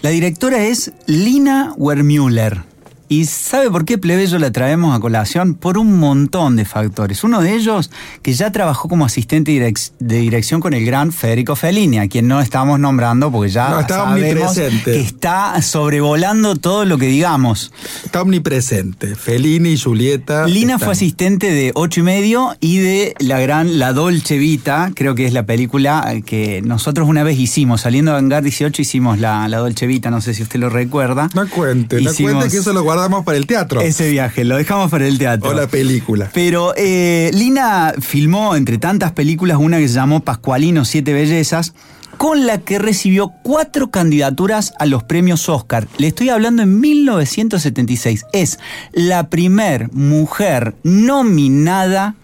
[0.00, 2.71] La directora es Lina Wermüller.
[3.12, 5.52] ¿Y sabe por qué plebeyo la traemos a colación?
[5.52, 7.22] Por un montón de factores.
[7.24, 7.90] Uno de ellos,
[8.22, 12.40] que ya trabajó como asistente de dirección con el gran Federico Fellini, a quien no
[12.40, 17.70] estamos nombrando porque ya No, está sabemos que está sobrevolando todo lo que digamos.
[18.02, 19.14] Está omnipresente.
[19.14, 20.46] Fellini y Julieta.
[20.46, 24.90] Lina están- fue asistente de ocho y medio y de la gran La Dolce Vita,
[24.94, 29.18] creo que es la película que nosotros una vez hicimos, saliendo de Hangar 18 hicimos
[29.18, 31.28] la, la Dolce Vita, no sé si usted lo recuerda.
[31.34, 33.80] No cuente, no Hicimos cuente que eso lo guardamos para el teatro.
[33.80, 35.50] Ese viaje, lo dejamos para el teatro.
[35.50, 36.30] O la película.
[36.32, 41.74] Pero eh, Lina filmó, entre tantas películas, una que se llamó Pascualino Siete Bellezas,
[42.16, 45.88] con la que recibió cuatro candidaturas a los premios Oscar.
[45.98, 48.26] Le estoy hablando en 1976.
[48.32, 48.58] Es
[48.92, 52.14] la primer mujer nominada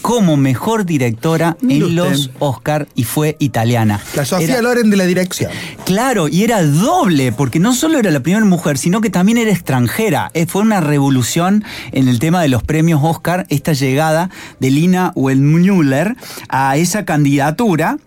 [0.00, 1.94] como mejor directora en usted.
[1.94, 4.00] los Oscar y fue italiana.
[4.14, 5.50] La Sofía Era- Loren de la dirección.
[5.84, 9.50] Claro, y era doble, porque no solo era la primera mujer, sino que también era
[9.50, 10.30] extranjera.
[10.34, 14.30] Eh, Fue una revolución en el tema de los premios Oscar, esta llegada
[14.60, 16.16] de Lina Wermüller
[16.48, 17.98] a esa candidatura.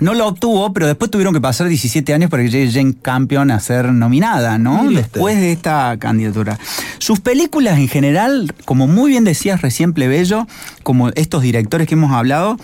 [0.00, 3.50] No lo obtuvo, pero después tuvieron que pasar 17 años para que llegue Jane Campion
[3.50, 4.90] a ser nominada, ¿no?
[4.90, 6.58] Después de esta candidatura.
[6.98, 10.46] Sus películas en general, como muy bien decías recién Plebeyo,
[10.82, 12.56] como estos directores que hemos hablado,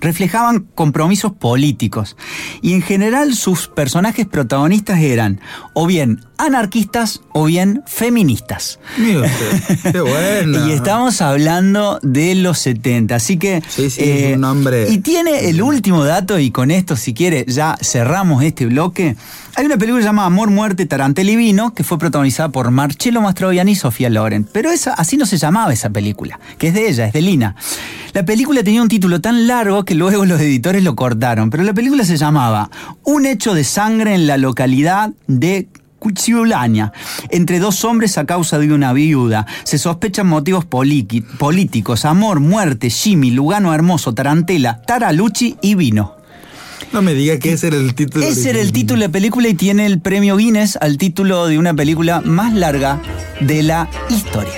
[0.00, 2.16] reflejaban compromisos políticos.
[2.62, 5.40] Y en general sus personajes protagonistas eran
[5.72, 8.78] o bien anarquistas o bien feministas.
[8.98, 10.66] Usted, qué bueno.
[10.68, 13.56] Y estamos hablando de los 70, así que...
[13.56, 17.14] eh, Sí, sí, es un nombre- Y tiene el último dato, y con esto, si
[17.14, 19.16] quiere, ya cerramos este bloque.
[19.58, 23.72] Hay una película llamada Amor, Muerte, Tarantella y Vino, que fue protagonizada por Marcello Mastroianni
[23.72, 24.44] y Sofía Loren.
[24.44, 27.56] Pero esa, así no se llamaba esa película, que es de ella, es de Lina.
[28.12, 31.72] La película tenía un título tan largo que luego los editores lo cortaron, pero la
[31.72, 32.70] película se llamaba
[33.02, 35.68] Un hecho de sangre en la localidad de
[36.00, 36.92] Cuchibulaña,
[37.30, 39.46] entre dos hombres a causa de una viuda.
[39.64, 46.15] Se sospechan motivos políticos, amor, muerte, Jimmy, Lugano Hermoso, Tarantela, Taralucci y Vino.
[46.92, 48.24] No me diga que ese era el título.
[48.24, 51.58] Ese era el título de la película y tiene el premio Guinness al título de
[51.58, 53.00] una película más larga
[53.40, 54.52] de la historia.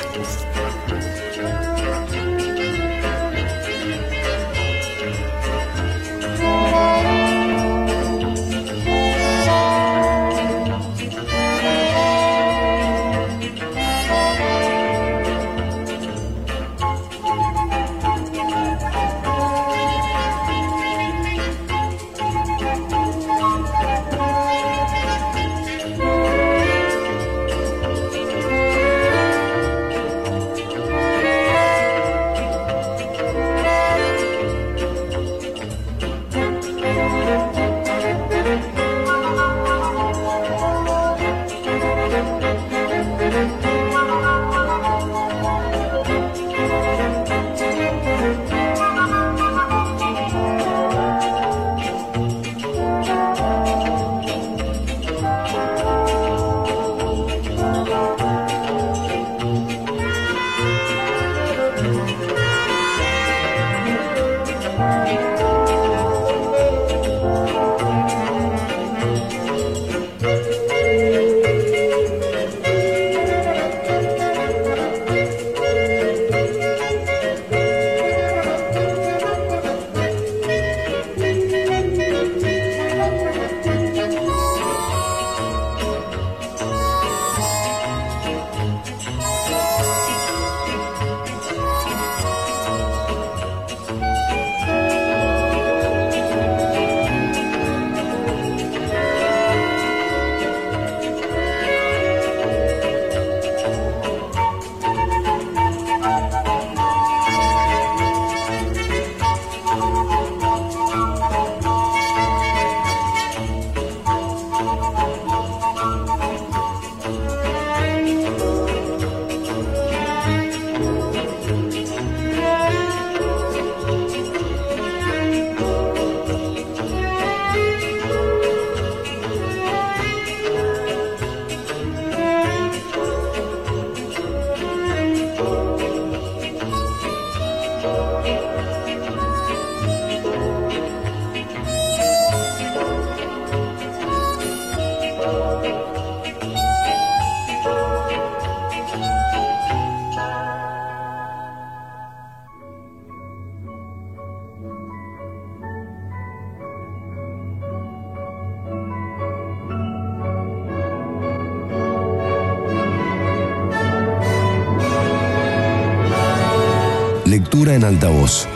[167.79, 168.49] En altavoz.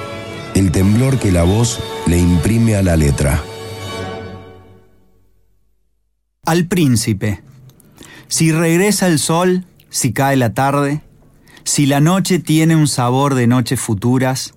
[0.55, 3.43] El temblor que la voz le imprime a la letra.
[6.45, 7.41] Al príncipe.
[8.27, 11.03] Si regresa el sol, si cae la tarde,
[11.63, 14.55] si la noche tiene un sabor de noches futuras,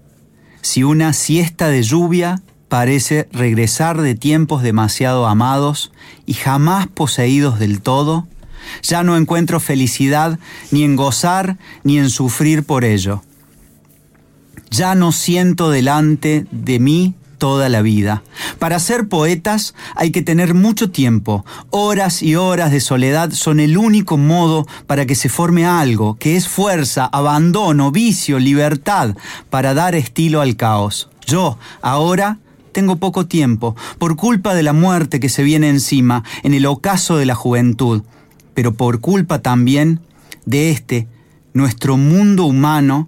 [0.61, 5.91] si una siesta de lluvia parece regresar de tiempos demasiado amados
[6.25, 8.27] y jamás poseídos del todo,
[8.81, 10.39] ya no encuentro felicidad
[10.71, 13.21] ni en gozar ni en sufrir por ello.
[14.75, 18.23] Ya no siento delante de mí toda la vida.
[18.59, 21.45] Para ser poetas hay que tener mucho tiempo.
[21.69, 26.35] Horas y horas de soledad son el único modo para que se forme algo, que
[26.35, 29.15] es fuerza, abandono, vicio, libertad,
[29.49, 31.09] para dar estilo al caos.
[31.25, 32.39] Yo, ahora,
[32.73, 37.15] tengo poco tiempo, por culpa de la muerte que se viene encima, en el ocaso
[37.15, 38.03] de la juventud,
[38.53, 40.01] pero por culpa también
[40.45, 41.07] de este,
[41.53, 43.07] nuestro mundo humano,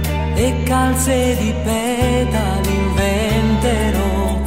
[0.43, 4.39] e calze di pedali inventerò.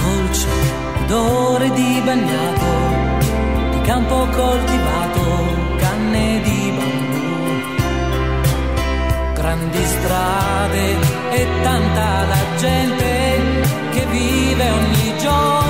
[0.00, 0.48] Dolce
[1.04, 2.72] odore di bagnato,
[3.70, 5.24] di campo coltivato,
[5.78, 7.14] canne di bambù
[9.34, 10.84] grandi strade
[11.38, 13.12] e tanta la gente
[13.92, 15.63] che vive ogni giorno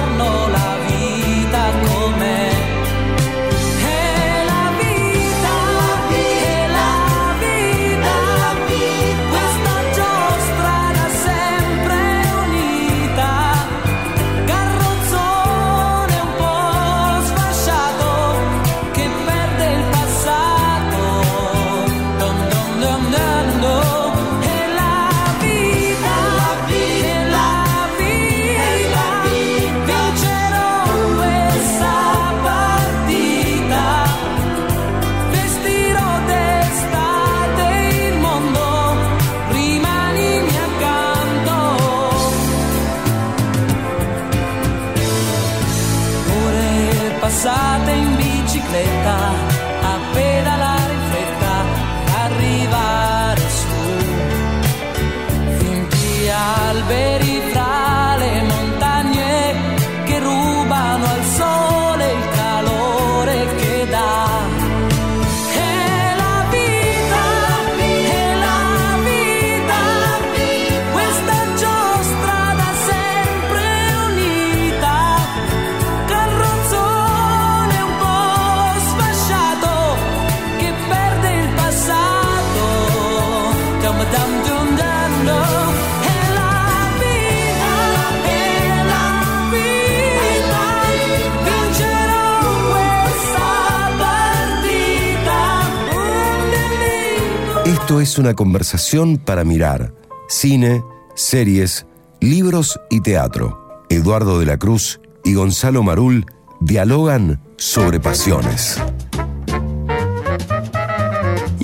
[98.18, 99.94] una conversación para mirar
[100.28, 100.82] cine,
[101.14, 101.86] series,
[102.20, 103.84] libros y teatro.
[103.88, 106.26] Eduardo de la Cruz y Gonzalo Marul
[106.60, 108.78] dialogan sobre pasiones.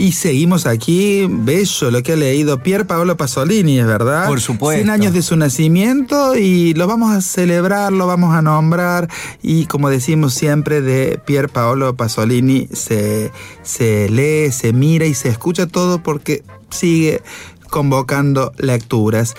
[0.00, 4.28] Y seguimos aquí, bello lo que ha leído Pier Paolo Pasolini, es verdad.
[4.28, 4.82] Por supuesto.
[4.82, 9.10] 100 años de su nacimiento y lo vamos a celebrar, lo vamos a nombrar.
[9.42, 13.30] Y como decimos siempre, de Pier Paolo Pasolini se,
[13.62, 17.20] se lee, se mira y se escucha todo porque sigue
[17.68, 19.34] convocando lecturas.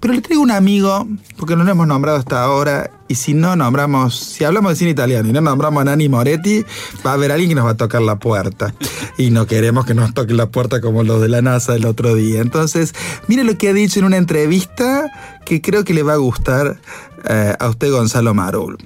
[0.00, 3.56] Pero le traigo un amigo, porque no lo hemos nombrado hasta ahora, y si no
[3.56, 6.64] nombramos, si hablamos de cine italiano y no nombramos a Nani Moretti,
[7.04, 8.74] va a haber alguien que nos va a tocar la puerta.
[9.18, 12.14] Y no queremos que nos toquen la puerta como los de la NASA el otro
[12.14, 12.40] día.
[12.40, 12.94] Entonces,
[13.28, 15.12] mire lo que ha dicho en una entrevista
[15.44, 16.80] que creo que le va a gustar
[17.28, 18.78] eh, a usted, Gonzalo Marul.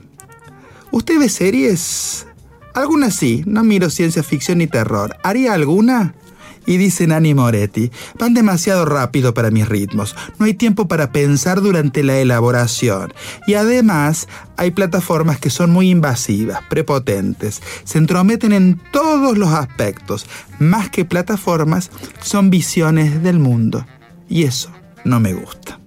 [0.90, 2.26] ¿Usted ve series?
[2.74, 5.16] Algunas sí, no miro ciencia ficción ni terror.
[5.22, 6.16] ¿Haría alguna?
[6.66, 11.60] Y dice Nani Moretti, van demasiado rápido para mis ritmos, no hay tiempo para pensar
[11.60, 13.14] durante la elaboración.
[13.46, 20.26] Y además hay plataformas que son muy invasivas, prepotentes, se entrometen en todos los aspectos.
[20.58, 21.90] Más que plataformas,
[22.20, 23.86] son visiones del mundo.
[24.28, 24.70] Y eso
[25.04, 25.78] no me gusta.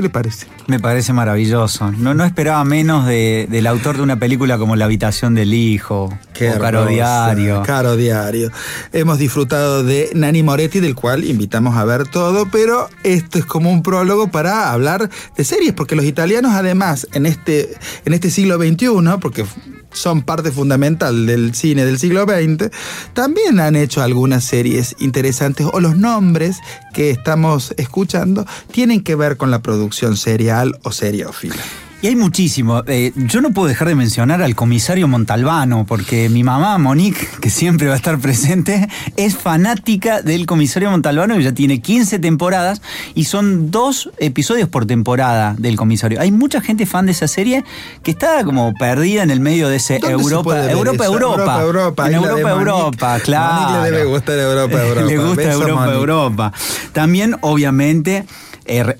[0.00, 0.46] ¿Qué ¿Qué le parece?
[0.66, 1.90] Me parece maravilloso.
[1.92, 6.04] No, no esperaba menos de- del autor de una película como La habitación del hijo
[6.04, 6.86] o Caro.
[6.86, 7.62] Diario.
[7.66, 8.50] Caro Diario.
[8.94, 13.70] Hemos disfrutado de Nani Moretti, del cual invitamos a ver todo, pero esto es como
[13.70, 17.68] un prólogo para hablar de series, porque los italianos además en este,
[18.06, 18.88] en este siglo XXI,
[19.20, 19.44] porque
[19.92, 22.70] son parte fundamental del cine del siglo XX,
[23.12, 26.58] también han hecho algunas series interesantes o los nombres
[26.92, 31.56] que estamos escuchando tienen que ver con la producción serial o seriófila.
[32.02, 32.82] Y hay muchísimo.
[32.86, 37.50] Eh, yo no puedo dejar de mencionar al comisario Montalbano, porque mi mamá, Monique, que
[37.50, 42.80] siempre va a estar presente, es fanática del comisario Montalbano, que ya tiene 15 temporadas
[43.14, 46.18] y son dos episodios por temporada del comisario.
[46.22, 47.64] Hay mucha gente fan de esa serie
[48.02, 51.12] que está como perdida en el medio de ese ¿Dónde se Europa, Europa, eso?
[51.12, 52.50] Europa, Europa, En Europa.
[52.50, 53.72] Europa, claro.
[53.72, 55.00] Monique le debe gustar Europa, Europa.
[55.10, 55.92] Le gusta Europa.
[55.92, 56.52] Europa.
[56.94, 58.24] También, obviamente,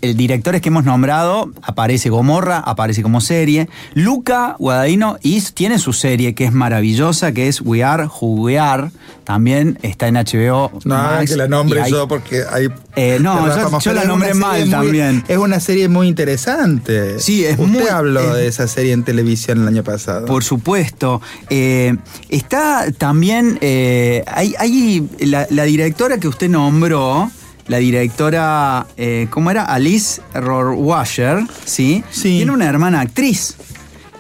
[0.01, 3.69] el directores que hemos nombrado, aparece Gomorra, aparece como serie.
[3.95, 5.19] Luca Guadagnino
[5.55, 8.91] tiene su serie que es maravillosa, que es We Are Who We Are.
[9.25, 10.73] También está en HBO.
[10.85, 12.69] No, Max, que la nombre hay- yo porque hay.
[12.97, 13.47] Eh, no,
[13.79, 15.25] yo- la nombré mal muy- también.
[15.29, 17.21] Es una serie muy interesante.
[17.21, 20.27] Sí, es Usted muy- habló es- de esa serie en televisión el año pasado.
[20.27, 21.21] Por supuesto.
[21.49, 21.97] Eh,
[22.29, 23.59] está también.
[23.61, 27.31] eh, hay, hay la, la directora que usted nombró.
[27.71, 29.63] La directora, eh, ¿cómo era?
[29.63, 32.03] Alice Rohrwacher, ¿sí?
[32.11, 32.39] Sí.
[32.39, 33.55] Tiene una hermana actriz.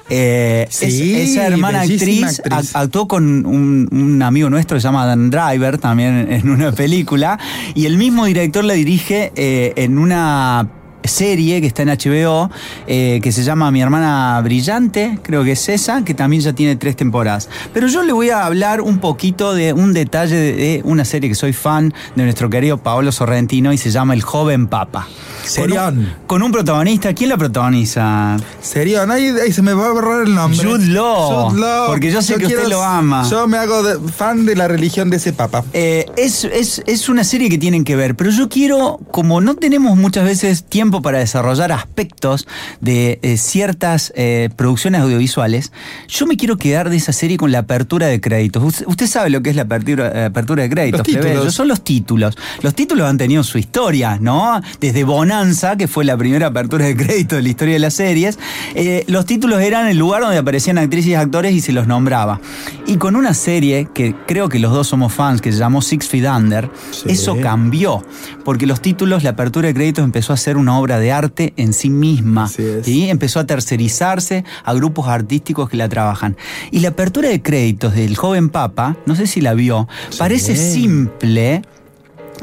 [0.08, 2.52] Eh, es- Sí, esa hermana actriz, actriz.
[2.52, 6.70] ac- actuó con un, un amigo nuestro que se llama Dan Driver también en una
[6.82, 7.40] película
[7.74, 10.68] y el mismo director la dirige eh, en una
[11.04, 12.50] serie que está en HBO
[12.86, 16.76] eh, que se llama Mi hermana brillante, creo que es esa, que también ya tiene
[16.76, 17.48] tres temporadas.
[17.72, 21.34] Pero yo le voy a hablar un poquito de un detalle de, una serie que
[21.34, 25.06] soy fan de nuestro querido Paolo Sorrentino y se llama El joven papa.
[25.06, 26.12] Con un, Serión.
[26.26, 28.36] con un protagonista, ¿quién la protagoniza?
[28.60, 30.58] Serio, no, ahí, ahí se me va a borrar el nombre.
[30.64, 31.50] Jude Law.
[31.50, 31.86] Jude Law.
[31.86, 33.26] Porque yo sé que usted lo ama.
[33.30, 35.64] Yo me hago de- fan de la religión de ese papa.
[35.72, 39.54] Eh, es, es- es una serie que tienen que ver, pero yo quiero, como no
[39.54, 42.46] tenemos muchas veces tiempo para desarrollar aspectos
[42.80, 45.72] de eh, ciertas eh, producciones audiovisuales,
[46.08, 48.84] yo me quiero quedar de esa serie con la apertura de créditos.
[48.86, 51.06] Usted, sabe lo que es la apertura, eh, apertura de créditos,
[51.44, 52.36] Los son los títulos.
[52.62, 54.60] Los títulos han tenido su historia, ¿no?
[54.80, 58.38] Desde Bonanza, que fue la primera apertura de crédito de la historia de las series,
[58.74, 62.40] eh, los títulos eran el lugar donde aparecían actrices y actores y se los nombraba.
[62.86, 66.08] Y con una serie que creo que los dos somos fans, que se llamó Six
[66.08, 67.10] Feet Under, Sí.
[67.10, 68.04] eso cambió,
[68.44, 71.72] porque los títulos, la apertura de créditos empezó a ser una obra de arte en
[71.72, 72.48] sí misma.
[72.48, 73.08] ¿sí?
[73.08, 76.36] Empezó a tercerizarse a grupos artísticos que la trabajan.
[76.70, 81.62] Y la apertura de créditos del joven Papa, no sé si la vio, parece simple,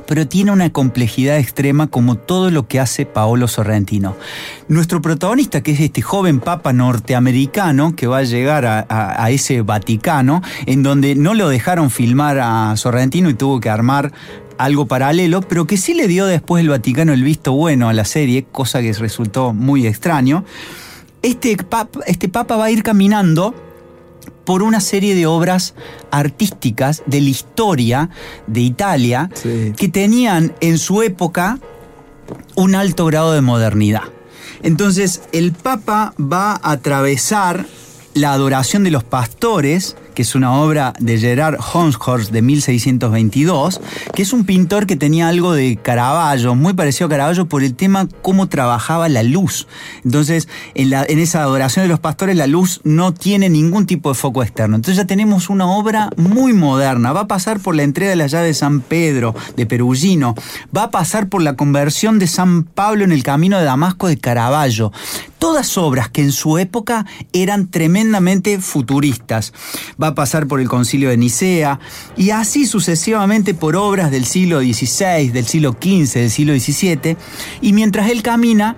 [0.08, 4.16] pero tiene una complejidad extrema como todo lo que hace Paolo Sorrentino.
[4.68, 10.42] Nuestro protagonista, que es este joven papa norteamericano que va a llegar a, ese Vaticano,
[10.66, 14.14] en donde no lo dejaron filmar a Sorrentino y tuvo que armar
[14.58, 18.06] algo paralelo, pero que sí le dio después el Vaticano el visto bueno a la
[18.06, 20.46] serie, cosa que resultó muy extraño.
[21.22, 21.58] Este
[22.06, 23.54] este papa va a ir caminando
[24.48, 25.74] por una serie de obras
[26.10, 28.10] artísticas de la historia
[28.48, 29.74] de Italia Sí.
[29.76, 31.60] que tenían en su época
[32.56, 34.04] un alto grado de modernidad.
[34.64, 37.66] Entonces el Papa va a atravesar
[38.14, 43.80] la adoración de los pastores, que es una obra de Gerard Honshorst de 1622,
[44.16, 47.76] que es un pintor que tenía algo de Caravaggio, muy parecido a Caravaggio por el
[47.76, 49.68] tema cómo trabajaba la luz.
[50.04, 54.42] Entonces, en, esa adoración de los pastores, la luz no tiene ningún tipo de foco
[54.42, 54.78] externo.
[54.78, 57.14] Entonces ya tenemos una obra muy moderna.
[57.14, 60.34] Va a pasar por la entrega de la llave de San Pedro, de Perugino.
[60.76, 64.18] Va a pasar por la conversión de San Pablo en el camino de Damasco de
[64.18, 64.92] Caravaggio.
[65.38, 69.54] Todas obras que en su época eran tremendamente futuristas.
[70.08, 71.80] A pasar por el concilio de Nicea
[72.16, 77.18] y así sucesivamente por obras del siglo XVI, del siglo XV, del siglo XVII.
[77.62, 78.76] Y mientras él camina,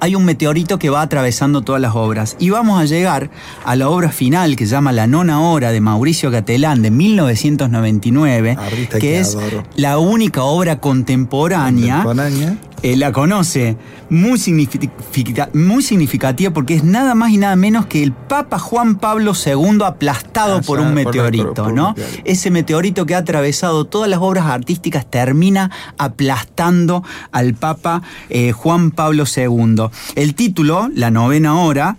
[0.00, 2.36] hay un meteorito que va atravesando todas las obras.
[2.38, 3.30] Y vamos a llegar
[3.64, 8.56] a la obra final que se llama La Nona Hora de Mauricio Catelán de 1999,
[8.58, 9.36] Artista que que es
[9.76, 12.02] la única obra contemporánea.
[12.02, 12.58] Contemporánea.
[12.82, 13.76] Eh, la conoce
[14.10, 18.96] muy, significa- muy significativa porque es nada más y nada menos que el Papa Juan
[18.96, 21.94] Pablo II aplastado Ah, por un meteorito, por- por un ¿no?
[22.24, 27.02] Ese meteorito que ha atravesado todas las obras artísticas termina aplastando
[27.32, 29.88] al Papa eh, Juan Pablo II.
[30.14, 31.96] El título, La novena hora,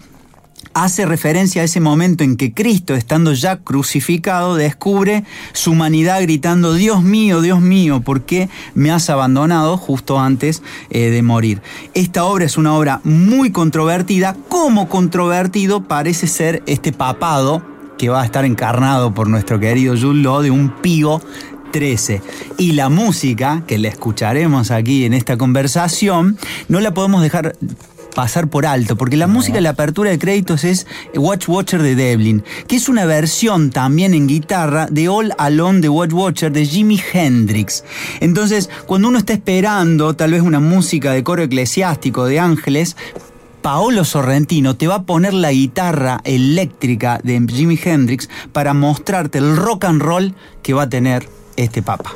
[0.84, 5.23] hace referencia a ese momento en que Cristo, estando ya crucificado, descubre
[5.53, 11.09] su humanidad gritando, Dios mío, Dios mío, ¿por qué me has abandonado justo antes eh,
[11.09, 11.61] de morir?
[11.95, 17.63] Esta obra es una obra muy controvertida, como controvertido parece ser este papado
[17.97, 21.21] que va a estar encarnado por nuestro querido Jules de un pío
[21.71, 22.21] 13.
[22.57, 26.38] Y la música, que la escucharemos aquí en esta conversación,
[26.69, 27.55] no la podemos dejar
[28.18, 31.93] pasar por alto, porque la música de la apertura de créditos es Watch Watcher de
[31.93, 36.65] Devlin, que es una versión también en guitarra de All Alone de Watch Watcher de
[36.65, 37.84] Jimi Hendrix.
[38.20, 42.97] Entonces, cuando uno está esperando tal vez una música de coro eclesiástico de ángeles,
[43.61, 49.55] Paolo Sorrentino te va a poner la guitarra eléctrica de Jimi Hendrix para mostrarte el
[49.55, 52.15] rock and roll que va a tener este papa.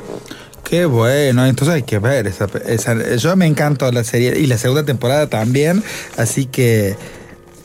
[0.72, 4.56] Qué bueno, entonces hay que ver esa, esa- Yo me encantó la serie y la
[4.56, 5.82] segunda temporada también,
[6.16, 6.96] así que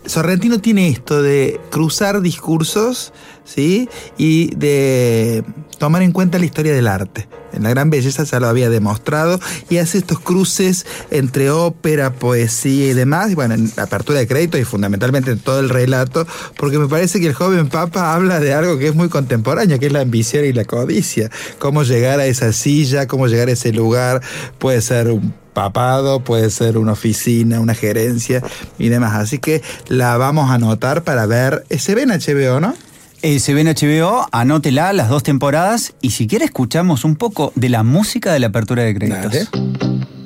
[0.08, 3.90] Sorrentino tiene esto de cruzar discursos, ¿sí?
[4.18, 5.44] Y de
[5.78, 7.28] tomar en cuenta la historia del arte.
[7.54, 9.40] En la gran belleza ya lo había demostrado
[9.70, 13.32] y hace estos cruces entre ópera, poesía y demás.
[13.32, 16.28] Y bueno, en la apertura de crédito y fundamentalmente en todo el relato,
[16.58, 19.88] porque me parece que el joven Papa habla de algo que es muy contemporáneo, que
[19.88, 21.30] es la ambición y la codicia.
[21.60, 24.22] Cómo llegar a esa silla, cómo llegar a ese lugar,
[24.60, 28.44] puede ser un papado, puede ser una oficina, una gerencia
[28.78, 29.16] y demás.
[29.16, 31.66] Así que la vamos a anotar para ver.
[31.70, 32.76] Eh, Se ve en HBO, ¿no?
[33.24, 37.52] Eh, se ve en HBO, anótela las dos temporadas y si quiere escuchamos un poco
[37.56, 39.34] de la música de la apertura de créditos.
[39.34, 40.17] Dale.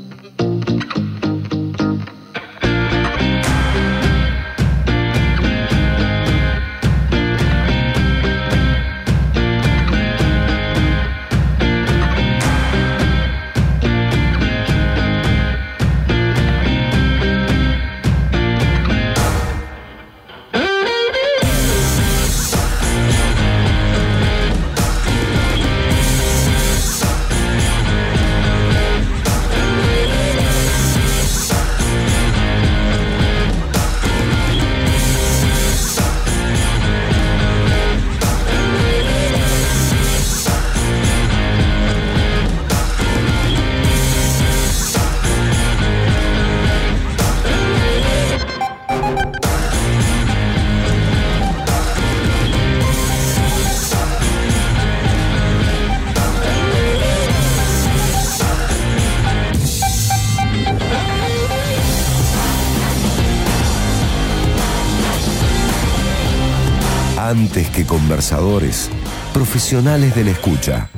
[67.32, 68.90] Antes que conversadores,
[69.34, 70.90] profesionales de la escucha.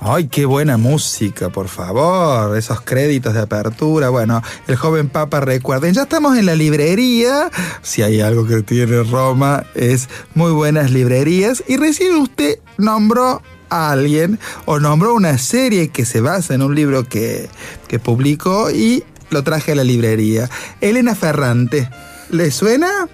[0.00, 2.56] Ay, qué buena música, por favor.
[2.56, 4.10] Esos créditos de apertura.
[4.10, 7.50] Bueno, el joven Papa, recuerden, ya estamos en la librería.
[7.82, 11.64] Si hay algo que tiene Roma, es muy buenas librerías.
[11.66, 16.76] Y recién usted nombró a alguien o nombró una serie que se basa en un
[16.76, 17.48] libro que,
[17.88, 20.48] que publicó y lo traje a la librería.
[20.80, 21.90] Elena Ferrante.
[22.30, 23.08] ¿Le suena?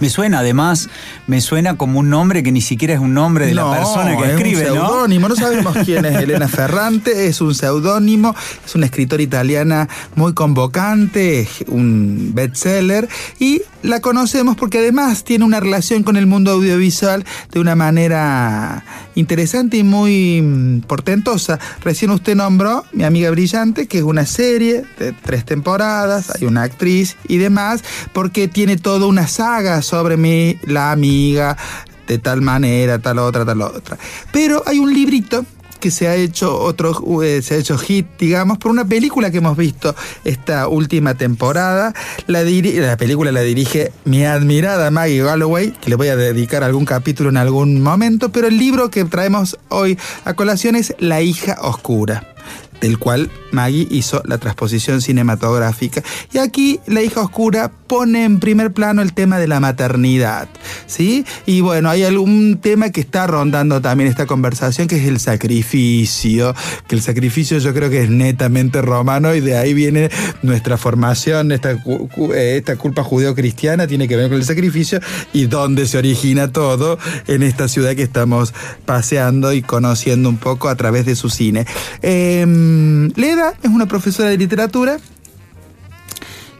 [0.00, 0.88] Me suena, además,
[1.26, 4.24] me suena como un nombre que ni siquiera es un nombre de la persona que
[4.24, 4.88] es escribe, un ¿no?
[4.88, 10.34] seudónimo, no sabemos quién es Elena Ferrante, es un seudónimo, es una escritora italiana muy
[10.34, 13.08] convocante, un bestseller,
[13.38, 18.84] y la conocemos porque además tiene una relación con el mundo audiovisual de una manera
[19.14, 21.58] interesante y muy mm, portentosa.
[21.82, 26.62] Recién usted nombró Mi amiga brillante, que es una serie de tres temporadas, hay una
[26.62, 31.15] actriz y demás, porque tiene toda una saga sobre mi, la amiga,
[32.06, 33.98] de tal manera, tal otra, tal otra.
[34.32, 35.44] Pero hay un librito
[35.80, 39.38] que se ha hecho otro eh, se ha hecho hit, digamos, por una película que
[39.38, 39.94] hemos visto
[40.24, 41.94] esta última temporada.
[42.26, 46.84] La, la película la dirige mi admirada Maggie Galloway, que le voy a dedicar algún
[46.84, 51.58] capítulo en algún momento, pero el libro que traemos hoy a colación es La hija
[51.60, 52.32] oscura
[52.80, 56.02] del cual Maggie hizo la transposición cinematográfica.
[56.32, 60.48] Y aquí La hija oscura pone en primer plano el tema de la maternidad,
[60.86, 61.24] ¿sí?
[61.46, 66.54] Y bueno, hay algún tema que está rondando también esta conversación, que es el sacrificio,
[66.88, 70.10] que el sacrificio yo creo que es netamente romano y de ahí viene
[70.42, 71.72] nuestra formación, esta,
[72.34, 75.00] eh, culpa judeo-cristiana tiene que ver con el sacrificio
[75.32, 78.52] y dónde se origina todo en esta ciudad que estamos
[78.84, 81.66] paseando y conociendo un poco a través de su cine.
[82.02, 82.44] Eh,
[83.14, 84.98] Leda es una profesora de literatura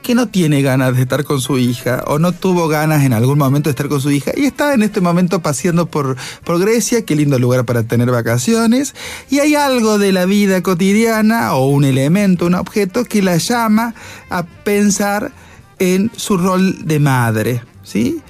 [0.06, 3.38] que no tiene ganas de estar con su hija o no tuvo ganas en algún
[3.38, 7.04] momento de estar con su hija y está en este momento paseando por, por Grecia,
[7.04, 8.94] qué lindo lugar para tener vacaciones,
[9.30, 13.96] y hay algo de la vida cotidiana o un elemento, un objeto que la llama
[14.30, 15.32] a pensar
[15.80, 17.62] en su rol de madre.
[17.82, 18.22] ¿sí?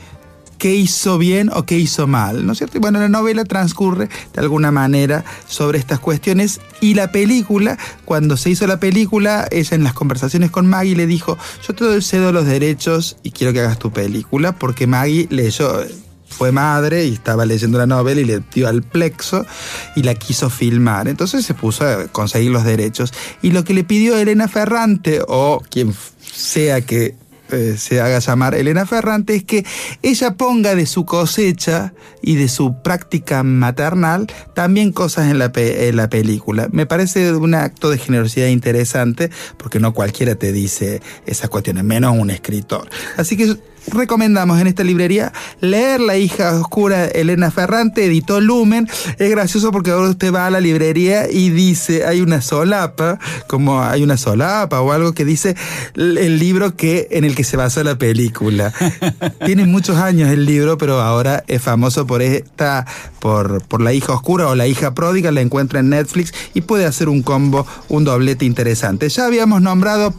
[0.58, 2.78] Qué hizo bien o qué hizo mal, ¿no es cierto?
[2.78, 8.36] Y bueno, la novela transcurre de alguna manera sobre estas cuestiones y la película, cuando
[8.36, 12.32] se hizo la película, ella en las conversaciones con Maggie le dijo, yo te cedo
[12.32, 15.84] los derechos y quiero que hagas tu película, porque Maggie leyó,
[16.28, 19.46] fue madre y estaba leyendo la novela y le dio al plexo
[19.94, 21.08] y la quiso filmar.
[21.08, 23.12] Entonces se puso a conseguir los derechos.
[23.42, 27.14] Y lo que le pidió Elena Ferrante, o quien sea que
[27.50, 29.64] eh, se haga llamar Elena Ferrante, es que
[30.02, 35.88] ella ponga de su cosecha y de su práctica maternal también cosas en la, pe-
[35.88, 36.68] en la película.
[36.72, 42.16] Me parece un acto de generosidad interesante porque no cualquiera te dice esas cuestiones, menos
[42.18, 42.88] un escritor.
[43.16, 43.56] Así que
[43.88, 48.88] recomendamos en esta librería leer La hija oscura Elena Ferrante, editó Lumen.
[49.18, 53.82] Es gracioso porque ahora usted va a la librería y dice, hay una solapa, como
[53.82, 55.56] hay una solapa o algo que dice
[55.94, 58.72] el el libro que en el que se basó la película.
[59.46, 62.86] Tiene muchos años el libro, pero ahora es famoso por esta,
[63.20, 66.84] por, por La hija oscura o La hija pródiga, la encuentra en Netflix y puede
[66.84, 69.08] hacer un combo, un doblete interesante.
[69.08, 70.14] Ya habíamos nombrado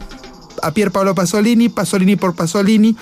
[0.62, 2.96] a Pier Paolo Pasolini, Pasolini por Pasolini.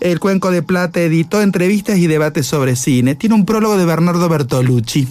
[0.00, 3.14] El Cuenco de Plata editó entrevistas y debates sobre cine.
[3.14, 5.08] Tiene un prólogo de Bernardo Bertolucci.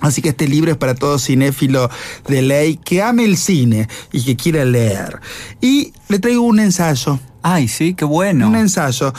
[0.00, 1.88] Así que este libro es para todo cinéfilo
[2.28, 5.20] de ley que ame el cine y que quiera leer.
[5.62, 7.18] Y le traigo un ensayo.
[7.42, 8.48] Ay, sí, qué bueno.
[8.48, 9.14] Un ensayo.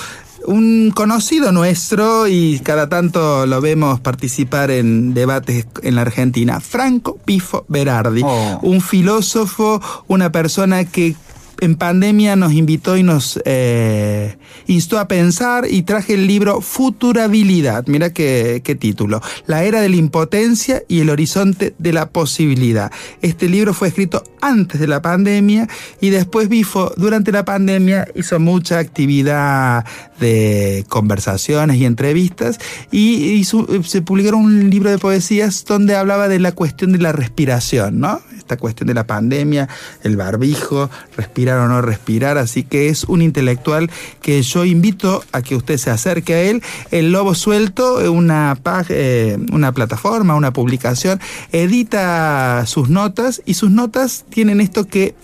[0.47, 7.17] Un conocido nuestro y cada tanto lo vemos participar en debates en la Argentina, Franco
[7.17, 8.59] Pifo Berardi, Oh.
[8.61, 11.15] un filósofo, una persona que
[11.61, 14.37] en pandemia nos invitó y nos eh,
[14.67, 19.89] instó a pensar y traje el libro Futurabilidad, mira qué, qué título, La era de
[19.89, 22.91] la impotencia y el horizonte de la posibilidad.
[23.21, 25.67] Este libro fue escrito antes de la pandemia
[26.01, 29.85] y después Bifo durante la pandemia hizo mucha actividad
[30.19, 32.59] de conversaciones y entrevistas
[32.91, 33.43] y
[33.83, 38.21] se publicaron un libro de poesías donde hablaba de la cuestión de la respiración, ¿no?
[38.37, 39.67] Esta cuestión de la pandemia,
[40.03, 43.89] el barbijo, respirar o no respirar, así que es un intelectual
[44.21, 46.63] que yo invito a que usted se acerque a él.
[46.91, 48.57] El Lobo Suelto, eh, una,
[48.89, 51.19] eh, una plataforma, una publicación,
[51.51, 55.15] edita sus notas y sus notas tienen esto que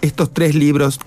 [0.00, 1.00] estos tres libros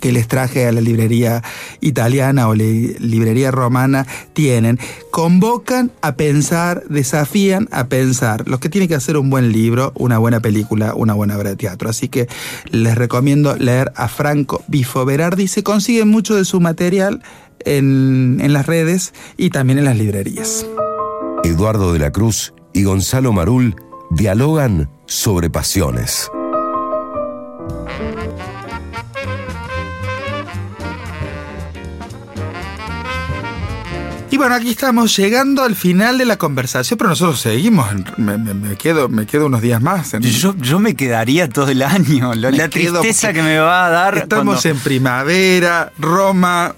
[0.00, 1.42] que les traje a la librería
[1.80, 4.78] italiana o li- librería romana tienen.
[5.10, 8.48] Convocan a pensar, desafían a pensar.
[8.48, 11.56] Los que tienen que hacer un buen libro, una buena película, una buena obra de
[11.56, 11.90] teatro.
[11.90, 12.28] Así que
[12.70, 15.48] les recomiendo leer a Franco Bifo Berardi.
[15.48, 17.22] Se consigue mucho de su material
[17.64, 20.66] en, en las redes y también en las librerías.
[21.44, 23.76] Eduardo de la Cruz y Gonzalo Marul
[24.10, 26.30] dialogan sobre pasiones.
[34.32, 37.86] Y bueno, aquí estamos llegando al final de la conversación, pero nosotros seguimos.
[38.16, 40.14] Me, me- me quedo, me quedo unos días más.
[40.14, 42.32] en- Yo, yo me quedaría todo el año.
[42.34, 44.16] La tristeza que me va a dar.
[44.16, 46.74] Estamos cuando- en primavera, Roma.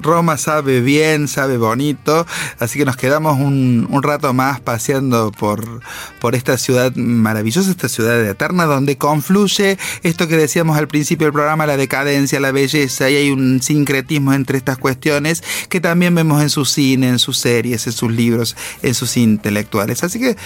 [0.00, 2.26] Roma sabe bien, sabe bonito,
[2.58, 5.80] así que nos quedamos un, un rato más paseando por,
[6.20, 11.32] por esta ciudad maravillosa, esta ciudad eterna, donde confluye esto que decíamos al principio del
[11.32, 16.42] programa, la decadencia, la belleza, y hay un sincretismo entre estas cuestiones que también vemos
[16.42, 20.04] en su cine, en sus series, en sus libros, en sus intelectuales.
[20.04, 20.36] Así que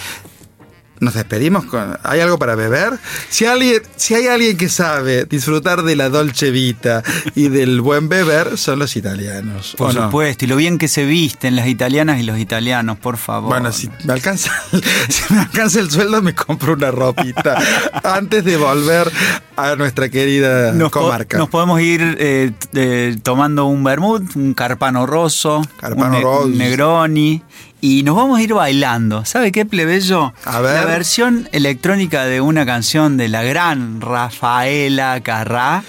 [1.03, 1.97] nos despedimos con.
[2.03, 2.93] ¿Hay algo para beber?
[3.29, 7.03] Si, alguien, si hay alguien que sabe disfrutar de la dolce vita
[7.35, 9.75] y del buen beber, son los italianos.
[9.77, 13.49] Por supuesto, y lo bien que se visten las italianas y los italianos, por favor.
[13.49, 14.51] Bueno, si me alcanza,
[15.09, 17.57] si me alcanza el sueldo, me compro una ropita
[18.03, 19.11] antes de volver
[19.55, 21.37] a nuestra querida nos, po- comarca.
[21.37, 26.45] nos podemos ir eh, eh, tomando un vermut, un carpano rosso, Carpano un, ne- rosso.
[26.45, 27.43] un negroni
[27.85, 29.25] y nos vamos a ir bailando.
[29.25, 30.33] ¿Sabe qué, plebeyo?
[30.45, 30.73] A ver.
[30.79, 35.83] La versión electrónica de una canción de la gran Rafaela Carrá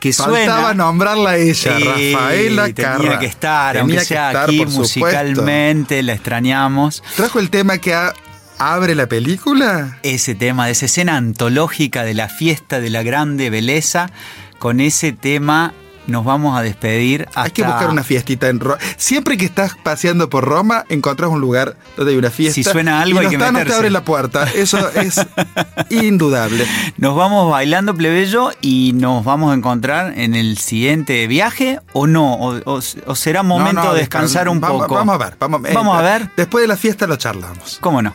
[0.00, 3.18] que Faltaba suena nombrarla ella, Sí, Rafaela tenía Carrá.
[3.20, 4.80] que estar, Tenía aunque que sea estar, aquí supuesto.
[4.80, 7.04] musicalmente, la extrañamos.
[7.14, 7.96] ¿Trajo el tema que
[8.58, 9.98] abre la película?
[10.02, 14.10] ese tema, de esa escena antológica de la fiesta de la grande belleza,
[14.58, 15.74] con ese tema
[16.06, 17.42] nos vamos a despedir hasta...
[17.42, 18.78] Hay que buscar una fiestita en Roma.
[18.96, 22.54] Siempre que estás paseando por Roma, encontrás un lugar donde hay una fiesta.
[22.54, 24.44] Si suena algo, y hay los que tanos te abren la puerta.
[24.54, 25.20] Eso es
[25.90, 26.66] indudable.
[26.98, 32.34] Nos vamos bailando plebeyo y nos vamos a encontrar en el siguiente viaje o no,
[32.34, 34.94] o, o- o será momento No, no, de descansar un vamos- poco.
[34.94, 35.36] Vamos a ver.
[35.38, 36.30] Vamos, eh, Vamos a ver.
[36.36, 37.78] Después de la fiesta lo charlamos.
[37.80, 38.14] ¿Cómo no?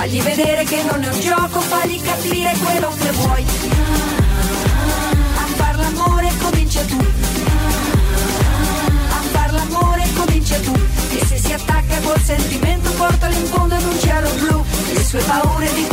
[0.00, 3.44] Fagli vedere che non è un gioco, fagli capire quello che vuoi.
[5.34, 6.96] A far l'amore comincia tu.
[9.10, 10.72] A far l'amore comincia tu.
[11.10, 14.64] E se si attacca col sentimento, portalo in fondo ad un cielo blu.
[14.94, 15.90] Le sue paure di